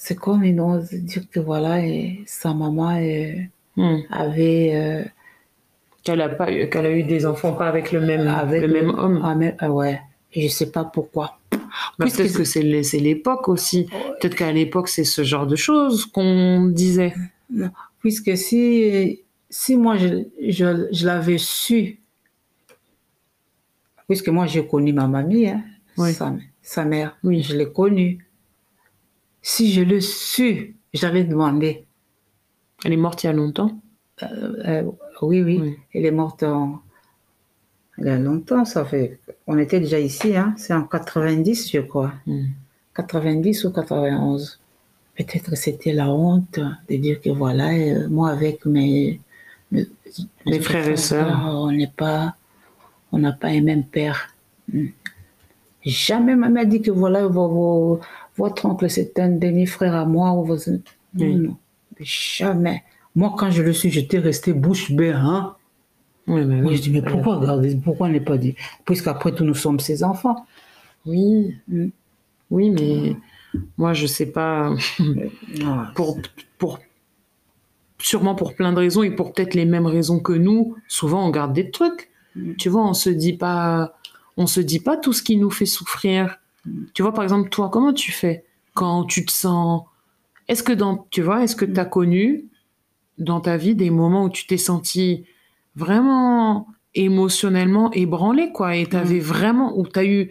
[0.00, 3.32] C'est comme une de dire que voilà, et sa maman euh,
[3.76, 3.98] Hmm.
[4.10, 5.04] avait, euh,
[6.02, 8.68] Qu'elle a pas eu, qu'elle a eu des enfants pas avec le même, avec le
[8.68, 9.20] même homme.
[9.24, 10.00] ah, mais, ah ouais,
[10.32, 11.38] et je sais pas pourquoi.
[11.52, 13.86] Bah, peut-être que c'est l'é- c'est l'époque aussi.
[14.20, 17.12] Peut-être qu'à l'époque, c'est ce genre de choses qu'on disait.
[18.00, 19.20] Puisque si,
[19.50, 21.98] si moi je, je, je l'avais su,
[24.08, 25.62] puisque moi j'ai connu ma mamie, hein,
[25.96, 26.12] Oui.
[26.14, 27.42] sa, sa mère, Oui.
[27.42, 28.24] je l'ai connue.
[29.42, 31.84] Si je l'ai su, j'avais demandé.
[32.84, 33.80] Elle est morte il y a longtemps?
[34.22, 34.82] Euh,
[35.22, 35.76] oui, oui, Oui.
[35.94, 36.80] elle est morte en,
[37.98, 39.18] il y a longtemps, ça fait.
[39.46, 42.12] On était déjà ici, hein, c'est en 90, je crois.
[42.26, 42.46] Hmm.
[42.94, 44.60] 90 ou 91.
[45.16, 46.58] Peut-être que c'était la honte
[46.88, 49.20] de dire que voilà, euh, moi avec mes,
[49.72, 49.86] mes,
[50.46, 51.40] Mes frères et sœurs.
[51.44, 52.34] on n'est pas,
[53.12, 54.34] on n'a pas un même père.
[54.72, 54.86] Hmm.
[55.84, 58.00] Jamais ma mère dit que voilà, vos- vos-
[58.38, 60.56] votre oncle c'est un demi-frère à moi ou vos...
[60.56, 60.80] Non,
[61.14, 61.34] Oui.
[61.36, 61.56] non,
[62.00, 62.82] jamais.
[63.14, 65.54] Moi, quand je le suis, j'étais resté bouche bée, hein.
[66.26, 66.76] Oui, mais oui.
[66.76, 70.04] je dis, mais pourquoi, regardez, pourquoi on n'est pas dit Puisqu'après tout, nous sommes ses
[70.04, 70.46] enfants.
[71.06, 71.56] Oui.
[71.68, 71.88] Hmm.
[72.50, 73.16] Oui, mais
[73.76, 74.74] moi, je sais pas.
[75.94, 76.18] Pour,
[76.58, 76.78] pour,
[77.98, 81.30] sûrement pour plein de raisons et pour peut-être les mêmes raisons que nous, souvent on
[81.30, 82.10] garde des trucs.
[82.36, 82.54] Mm.
[82.54, 83.96] Tu vois, on se dit pas,
[84.36, 86.38] on se dit pas tout ce qui nous fait souffrir.
[86.68, 86.84] Mm.
[86.94, 88.44] Tu vois, par exemple, toi, comment tu fais
[88.74, 89.82] quand tu te sens,
[90.46, 91.72] est-ce que dans, tu vois, est-ce que Mm.
[91.74, 92.44] tu as connu
[93.18, 95.24] dans ta vie des moments où tu t'es senti
[95.74, 100.30] vraiment émotionnellement ébranlé, quoi, et t'avais vraiment, où tu as eu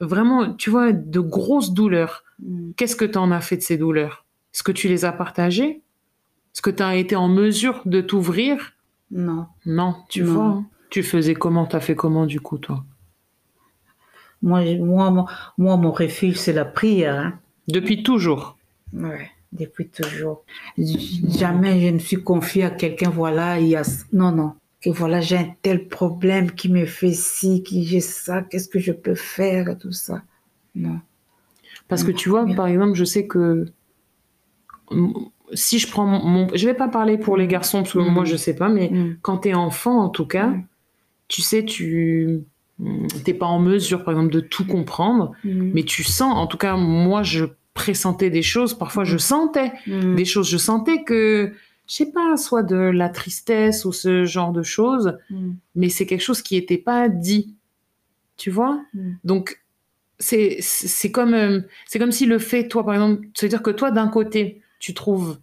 [0.00, 2.24] vraiment, tu vois, de grosses douleurs?
[2.42, 2.70] Hmm.
[2.76, 4.24] Qu'est-ce que tu en as fait de ces douleurs?
[4.54, 5.82] Est-ce que tu les as partagées?
[6.54, 8.72] Est-ce que tu as été en mesure de t'ouvrir?
[9.10, 9.46] Non.
[9.66, 10.32] Non, tu Non.
[10.32, 10.44] vois.
[10.46, 10.66] hein.
[10.90, 12.84] Tu faisais comment T'as fait comment du coup, toi?
[14.42, 15.26] Moi, moi, moi,
[15.58, 17.14] moi, mon refuge, c'est la prière.
[17.18, 17.38] hein.
[17.68, 18.56] Depuis toujours.
[18.92, 20.44] Ouais, depuis toujours.
[20.78, 23.82] Jamais je ne suis confiée à quelqu'un, voilà, il y a...
[24.12, 24.54] Non, non.
[24.80, 28.78] Que voilà, j'ai un tel problème qui me fait ci, qui j'ai ça, qu'est-ce que
[28.78, 30.22] je peux faire, et tout ça.
[30.74, 30.98] Non.
[31.86, 33.66] Parce que tu vois, par exemple, je sais que
[34.90, 35.12] mm,
[35.52, 38.12] si je prends mon, mon- je vais pas parler pour les garçons parce que Mm.
[38.12, 39.16] moi je sais pas, mais Mm.
[39.22, 40.64] quand t'es enfant en tout cas, Mm.
[41.28, 42.44] tu sais, tu mm,
[43.24, 45.70] t'es pas en mesure, par exemple, de tout comprendre, Mm.
[45.74, 46.34] mais tu sens.
[46.36, 48.74] En tout cas, moi, je pressentais des choses.
[48.74, 50.14] Parfois, je sentais Mm.
[50.16, 50.48] des choses.
[50.48, 51.52] Je sentais que,
[51.88, 55.50] je sais pas, soit de la tristesse ou ce genre de choses, Mm.
[55.76, 57.54] mais c'est quelque chose qui n'était pas dit.
[58.36, 58.80] Tu vois?
[58.94, 59.10] Mm.
[59.24, 59.60] Donc,
[60.18, 63.70] c'est c'est c'est comme, euh, c'est comme si le fait, toi, par exemple, c'est-à-dire que
[63.70, 65.38] toi, d'un côté, tu trouves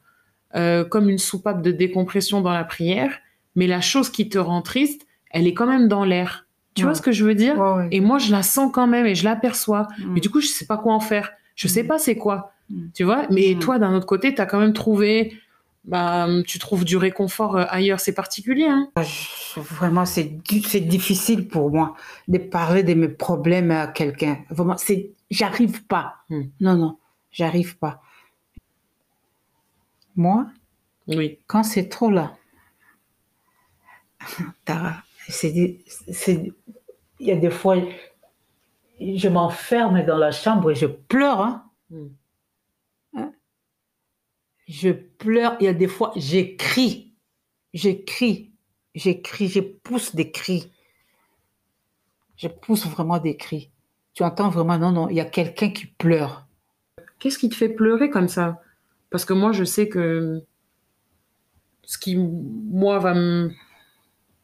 [0.56, 3.20] euh, comme une soupape de décompression dans la prière,
[3.56, 6.47] mais la chose qui te rend triste, elle est quand même dans l'air.
[6.78, 6.90] Tu Ouais.
[6.90, 7.88] vois ce que je veux dire Ouais, ouais.
[7.92, 9.88] Et moi, je la sens quand même et je l'aperçois.
[10.00, 10.14] Mm.
[10.14, 11.32] Mais du coup, je sais pas quoi en faire.
[11.56, 11.88] Je sais Mm.
[11.88, 12.54] pas c'est quoi.
[12.70, 12.88] Mm.
[12.94, 15.34] Tu vois Mais toi, d'un autre côté, tu as quand même trouvé.
[15.86, 18.00] Bah, tu trouves du réconfort euh, ailleurs.
[18.02, 18.90] C'est particulier, hein
[19.56, 20.26] Vraiment, c'est
[20.82, 21.96] difficile pour moi
[22.28, 24.40] de parler de mes problèmes à quelqu'un.
[24.50, 26.16] Vraiment, c'est, j'arrive pas.
[26.30, 26.98] Non, non,
[27.32, 28.02] j'arrive pas.
[30.18, 30.46] Moi,
[31.08, 31.40] Oui.
[31.48, 32.34] quand c'est trop là,
[34.66, 34.96] Tara,
[35.30, 35.80] c'est,
[37.20, 37.78] il y a des fois,
[39.00, 41.42] je m'enferme dans la chambre et je pleure.
[41.42, 41.70] Hein.
[41.90, 42.08] Hmm.
[43.16, 43.32] Hein?
[44.68, 45.58] Je pleure.
[45.60, 47.14] Il y a des fois, j'écris.
[47.74, 48.54] J'écris.
[48.96, 49.48] J'écris.
[49.48, 50.72] Je pousse des cris.
[52.36, 53.72] Je pousse vraiment des cris.
[54.14, 56.48] tu entends vraiment, non, non, il y a quelqu'un qui pleure.
[57.20, 58.62] Qu'est-ce qui te fait pleurer comme ça?
[59.10, 60.44] Parce que moi, je sais que
[61.84, 63.52] ce qui, moi, va me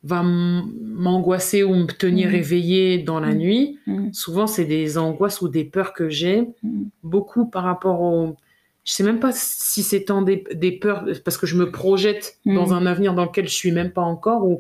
[0.04, 2.36] va m'angoisser ou me tenir Mhm.
[2.36, 3.38] éveillée dans la Mhm.
[3.38, 4.12] nuit, Mm.
[4.14, 6.84] souvent c'est des angoisses ou des peurs que j'ai, Mm.
[7.04, 8.36] beaucoup par rapport au...
[8.84, 12.38] Je sais même pas si c'est tant des, des peurs, parce que je me projette
[12.45, 14.58] dans un avenir dans lequel je suis même pas encore, ou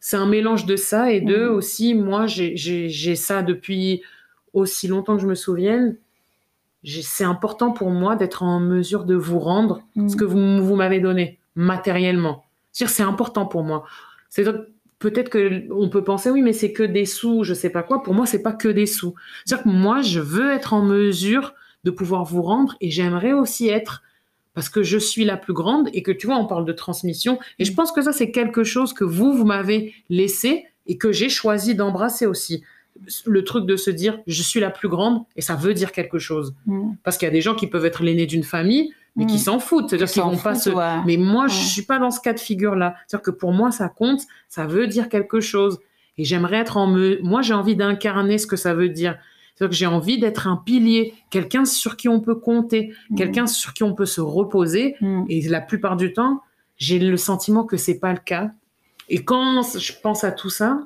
[0.00, 4.02] c'est un mélange de ça et de aussi, moi j'ai- ça depuis
[4.52, 5.96] aussi longtemps que je me souvienne.
[6.84, 11.00] C'est important pour moi d'être en mesure de vous rendre ce que vous, vous m'avez
[11.00, 12.44] donné matériellement.
[12.70, 13.84] C'est important pour moi.
[14.28, 14.44] C'est
[15.04, 18.02] peut-être que on peut penser oui, mais c'est que des sous, je sais pas quoi.
[18.02, 19.14] Pour moi, c'est pas que des sous.
[19.44, 21.52] C'est-à-dire que moi, je veux être en mesure
[21.84, 24.02] de pouvoir vous rendre et j'aimerais aussi être
[24.54, 27.38] parce que je suis la plus grande et que tu vois, on parle de transmission
[27.58, 31.12] et je pense que ça c'est quelque chose que vous vous m'avez laissé et que
[31.12, 32.62] j'ai choisi d'embrasser aussi.
[33.26, 36.18] Le truc de se dire je suis la plus grande et ça veut dire quelque
[36.18, 36.92] chose Mm.
[37.02, 39.38] parce qu'il y a des gens qui peuvent être l'aîné d'une famille mais qui Mm.
[39.38, 41.02] s'en foutent, c'est-à-dire Qui qu'ils vont pas se ouais.
[41.06, 41.60] mais moi, je Ouais.
[41.64, 42.94] suis pas dans ce cas de figure-là.
[43.06, 45.78] C'est-à-dire que pour moi, ça compte, ça veut dire quelque chose.
[46.18, 47.20] Et j'aimerais être en me...
[47.22, 49.16] Moi, j'ai envie d'incarner ce que ça veut dire.
[49.56, 53.16] C'est-à-dire que j'ai envie d'être un pilier, quelqu'un sur qui on peut compter, Mm.
[53.16, 54.96] quelqu'un sur qui on peut se reposer.
[55.00, 55.24] Mm.
[55.28, 56.40] Et la plupart du temps,
[56.76, 58.50] j'ai le sentiment que c'est pas le cas.
[59.08, 60.80] Et quand je pense à tout ça,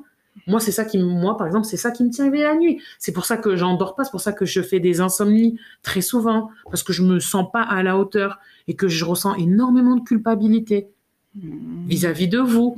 [0.47, 2.80] moi, c'est ça qui, moi, par exemple, c'est ça qui me tient éveillée la nuit.
[2.99, 6.01] C'est pour ça que j'endors pas, c'est pour ça que je fais des insomnies très
[6.01, 9.97] souvent, parce que je me sens pas à la hauteur et que je ressens énormément
[9.97, 10.89] de culpabilité
[11.34, 11.86] Mm.
[11.86, 12.76] vis-à-vis de vous.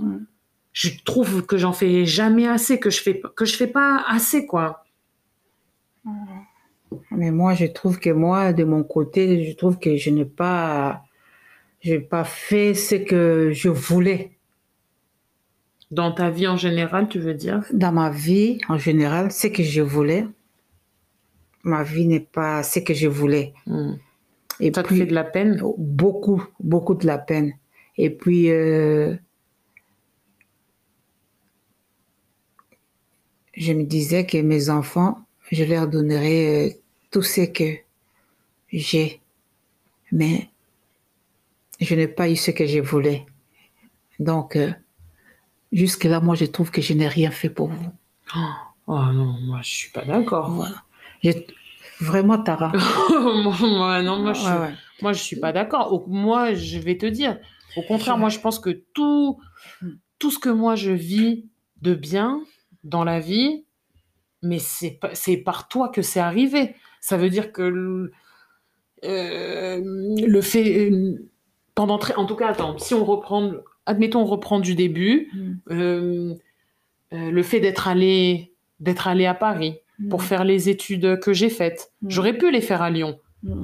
[0.72, 4.46] Je trouve que j'en fais jamais assez, que je fais que je fais pas assez
[4.46, 4.84] quoi.
[7.10, 11.04] Mais moi, je trouve que moi, de mon côté, je trouve que je n'ai pas,
[11.80, 14.32] je n'ai pas fait ce que je voulais
[15.90, 17.64] Dans ta vie en général, tu veux dire?
[17.72, 20.26] Dans ma vie en général, ce que je voulais.
[21.62, 23.52] Ma vie n'est pas ce que je voulais.
[23.66, 23.94] Hmm.
[24.60, 25.60] Et Ça te puis, fait de la peine?
[25.78, 27.54] Beaucoup, beaucoup de la peine.
[27.96, 29.14] Et puis, euh,
[33.54, 35.18] je me disais que mes enfants,
[35.50, 36.74] je leur donnerais euh,
[37.10, 37.74] tout ce que
[38.72, 39.20] j'ai.
[40.12, 40.48] Mais
[41.80, 43.26] je n'ai pas eu ce que je voulais.
[44.18, 44.70] Donc, euh,
[45.72, 47.92] jusque-là, moi, je trouve que je n'ai rien fait pour vous.
[48.86, 50.50] Oh non, moi je suis pas d'accord.
[50.50, 50.82] Voilà.
[52.00, 52.72] Vraiment, Tara.
[53.10, 54.74] moi, non, moi je, suis, Ouais, ouais.
[55.02, 56.08] moi je suis pas d'accord.
[56.08, 57.38] Moi, je vais te dire.
[57.76, 59.38] Au contraire, moi je pense que tout,
[60.18, 61.44] tout ce que moi je vis
[61.82, 62.42] de bien
[62.82, 63.64] dans la vie,
[64.42, 66.74] mais c'est par toi que c'est arrivé.
[67.00, 68.12] Ça veut dire que le,
[69.04, 69.80] euh,
[70.26, 71.30] le fait euh,
[71.74, 73.52] pendant très, en tout cas, attends, si on reprend,
[73.86, 75.52] admettons, on reprend du début, Mm.
[75.72, 76.34] euh,
[77.12, 79.76] euh, le fait d'être allé, d'être allé à Paris
[80.08, 80.24] pour Mm.
[80.24, 82.10] faire les études que j'ai faites, Mm.
[82.10, 83.18] j'aurais pu les faire à Lyon.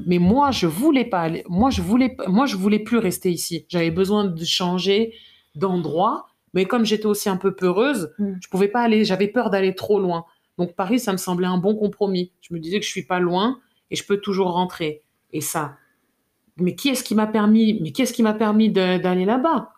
[0.06, 1.44] Mais moi, je voulais pas aller.
[1.50, 3.66] Moi, je voulais, moi, je voulais plus rester ici.
[3.68, 5.12] J'avais besoin de changer
[5.54, 6.28] d'endroit.
[6.54, 9.04] Mais comme j'étais aussi un peu peureuse, je pouvais pas aller.
[9.04, 10.24] J'avais peur d'aller trop loin.
[10.56, 12.32] Donc Paris, ça me semblait un bon compromis.
[12.40, 13.58] Je me disais que je suis pas loin
[13.90, 15.02] et je peux toujours rentrer.
[15.34, 15.76] Et ça.
[16.56, 19.72] Mais qui est-ce qui m'a permis Mais qui est-ce qui m'a permis d'aller là-bas?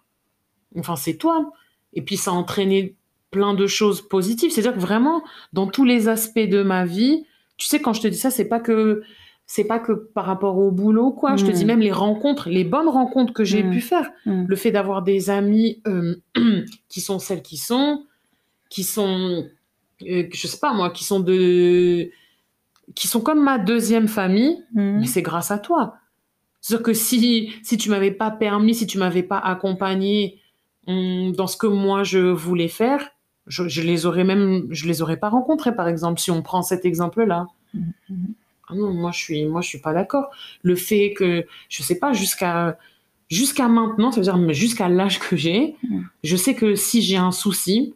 [0.77, 1.53] Enfin, c'est toi.
[1.95, 2.95] Et puis ça a entraîné
[3.31, 4.51] plein de choses positives.
[4.51, 7.25] C'est-à-dire que vraiment, dans tous les aspects de ma vie,
[7.57, 9.03] tu sais, quand je te dis ça, c'est pas que
[9.51, 11.37] c'est pas que par rapport au boulot, quoi.
[11.37, 13.71] Je te dis même les rencontres, les bonnes rencontres que j'ai Mm.
[13.71, 14.11] pu faire.
[14.27, 14.45] Mm.
[14.47, 16.17] Le fait d'avoir des amis euh,
[16.91, 18.05] qui sont celles qui sont,
[18.69, 19.47] qui sont,
[20.07, 22.11] euh, je sais pas moi, qui sont de,
[22.95, 25.95] qui sont comme ma deuxième famille, mais c'est grâce à toi.
[26.61, 30.41] C'est-à-dire que si, si tu m'avais pas permis, si tu m'avais pas accompagné
[30.89, 33.11] dans ce que moi je voulais faire,
[33.47, 36.63] je, je les aurais même, je les aurais pas rencontrés, par exemple, si on prend
[36.63, 37.47] cet exemple-là.
[38.71, 40.31] Ah moi je suis, moi je suis pas d'accord.
[40.63, 42.79] Le fait que, je sais pas, jusqu'à,
[43.29, 45.77] jusqu'à maintenant, ça veut dire jusqu'à l'âge que j'ai,
[46.23, 47.95] je sais que si j'ai un souci,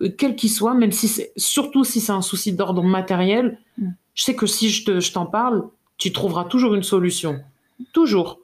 [0.00, 3.58] euh, quel qu'il soit, même si surtout si c'est un souci d'ordre matériel,
[4.14, 5.68] je sais que si je te, je t'en parle,
[5.98, 7.40] tu trouveras toujours une solution.
[7.92, 8.40] Toujours.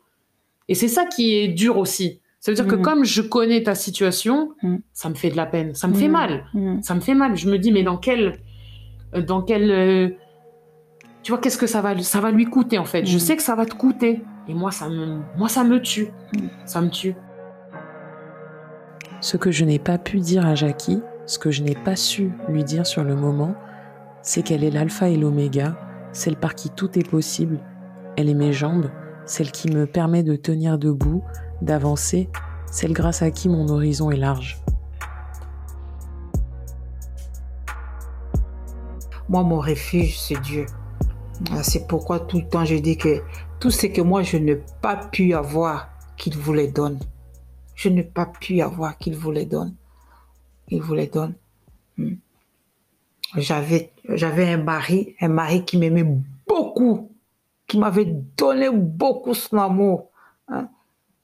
[0.69, 2.21] Et c'est ça qui est dur aussi.
[2.45, 2.83] Ça veut dire que Mhm.
[2.83, 4.81] comme je connais ta situation, Mhm.
[4.93, 6.13] ça me fait de la peine, ça me fait Mm.
[6.13, 6.83] mal Mm.
[6.83, 7.37] ça me fait mal.
[7.37, 8.41] Je me dis, mais dans quel.
[9.15, 9.71] euh, Dans quel.
[9.71, 10.09] euh,
[11.23, 13.05] tu vois, qu'est-ce que ça va, ça va lui coûter, en fait?
[13.07, 13.21] Je Mm.
[13.21, 14.23] sais que ça va te coûter.
[14.49, 16.09] Et moi, ça me, moi, ça me tue.
[16.35, 16.47] Mm.
[16.67, 17.15] Ça me tue.
[19.21, 22.33] Ce que je n'ai pas pu dire à Jackie, ce que je n'ai pas su
[22.49, 23.55] lui dire sur le moment,
[24.23, 25.77] c'est qu'elle est l'alpha et l'oméga,
[26.13, 27.61] celle par qui tout est possible.
[28.17, 28.91] Elle est mes jambes,
[29.27, 31.23] celle qui me permet de tenir debout,
[31.63, 32.29] d'avancer,
[32.71, 34.61] celle grâce à qui mon horizon est large.
[39.29, 40.67] Moi, mon refuge, c'est Dieu.
[41.51, 43.23] Ah, C'est pourquoi tout le temps je dis que
[43.61, 46.99] tout ce que moi je n'ai pas pu avoir, qu'il vous les donne.
[47.75, 49.75] Je n'ai pas pu avoir, qu'il vous les donne.
[50.69, 51.35] Il vous les donne.
[51.97, 52.15] Hmm.
[53.37, 56.07] J'avais, un mari, un mari qui m'aimait
[56.47, 57.11] beaucoup,
[57.67, 58.05] qui m'avait
[58.37, 60.11] donné beaucoup son amour.
[60.49, 60.69] hein.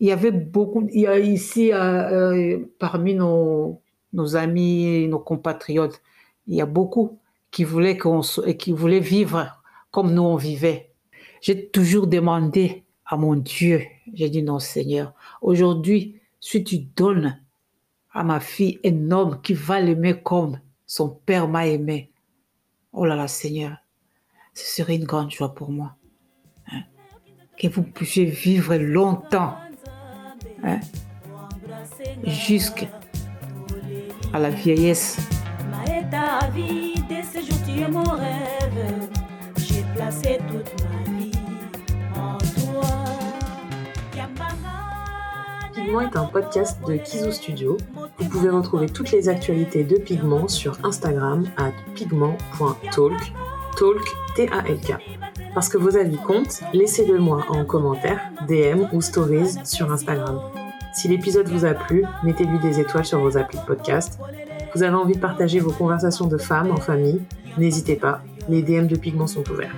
[0.00, 3.82] Il y avait beaucoup, il y a ici, euh, euh, parmi nos,
[4.34, 6.00] amis, nos compatriotes,
[6.46, 7.18] il y a beaucoup
[7.50, 7.98] qui voulaient,
[8.46, 10.92] et qui voulaient vivre comme nous on vivait.
[11.40, 13.82] J'ai toujours demandé à mon Dieu,
[14.12, 17.40] j'ai dit non Seigneur, aujourd'hui, si tu donnes
[18.12, 22.10] à ma fille un homme qui va l'aimer comme son père m'a aimé,
[22.92, 23.76] oh là là Seigneur,
[24.54, 25.96] ce serait une grande joie pour moi.
[26.72, 26.82] hein.
[27.58, 29.56] Que vous puissiez vivre longtemps,
[30.62, 30.80] hein,
[32.26, 32.86] jusqu'à
[34.32, 35.18] la vieillesse.
[36.10, 39.08] ta vie, dès ce jour tu es mon rêve.
[39.56, 41.32] J'ai placé toute ma vie
[42.14, 42.88] en toi.
[44.16, 47.76] Yambanga, Pigment est un podcast de Kizo Studio.
[48.18, 53.32] Vous pouvez retrouver toutes les actualités de Pigment sur Instagram à pigment.talk,
[53.76, 55.17] talk T-A-L-K.
[55.54, 60.40] Parce que vos avis comptent, laissez-le moi en commentaire, DM ou stories sur Instagram.
[60.94, 64.18] Si l'épisode vous a plu, mettez-lui des étoiles sur vos applis de podcast.
[64.74, 67.22] Vous avez envie de partager vos conversations de femmes en famille,
[67.56, 69.74] n'hésitez pas, les DM de Pigment sont ouverts.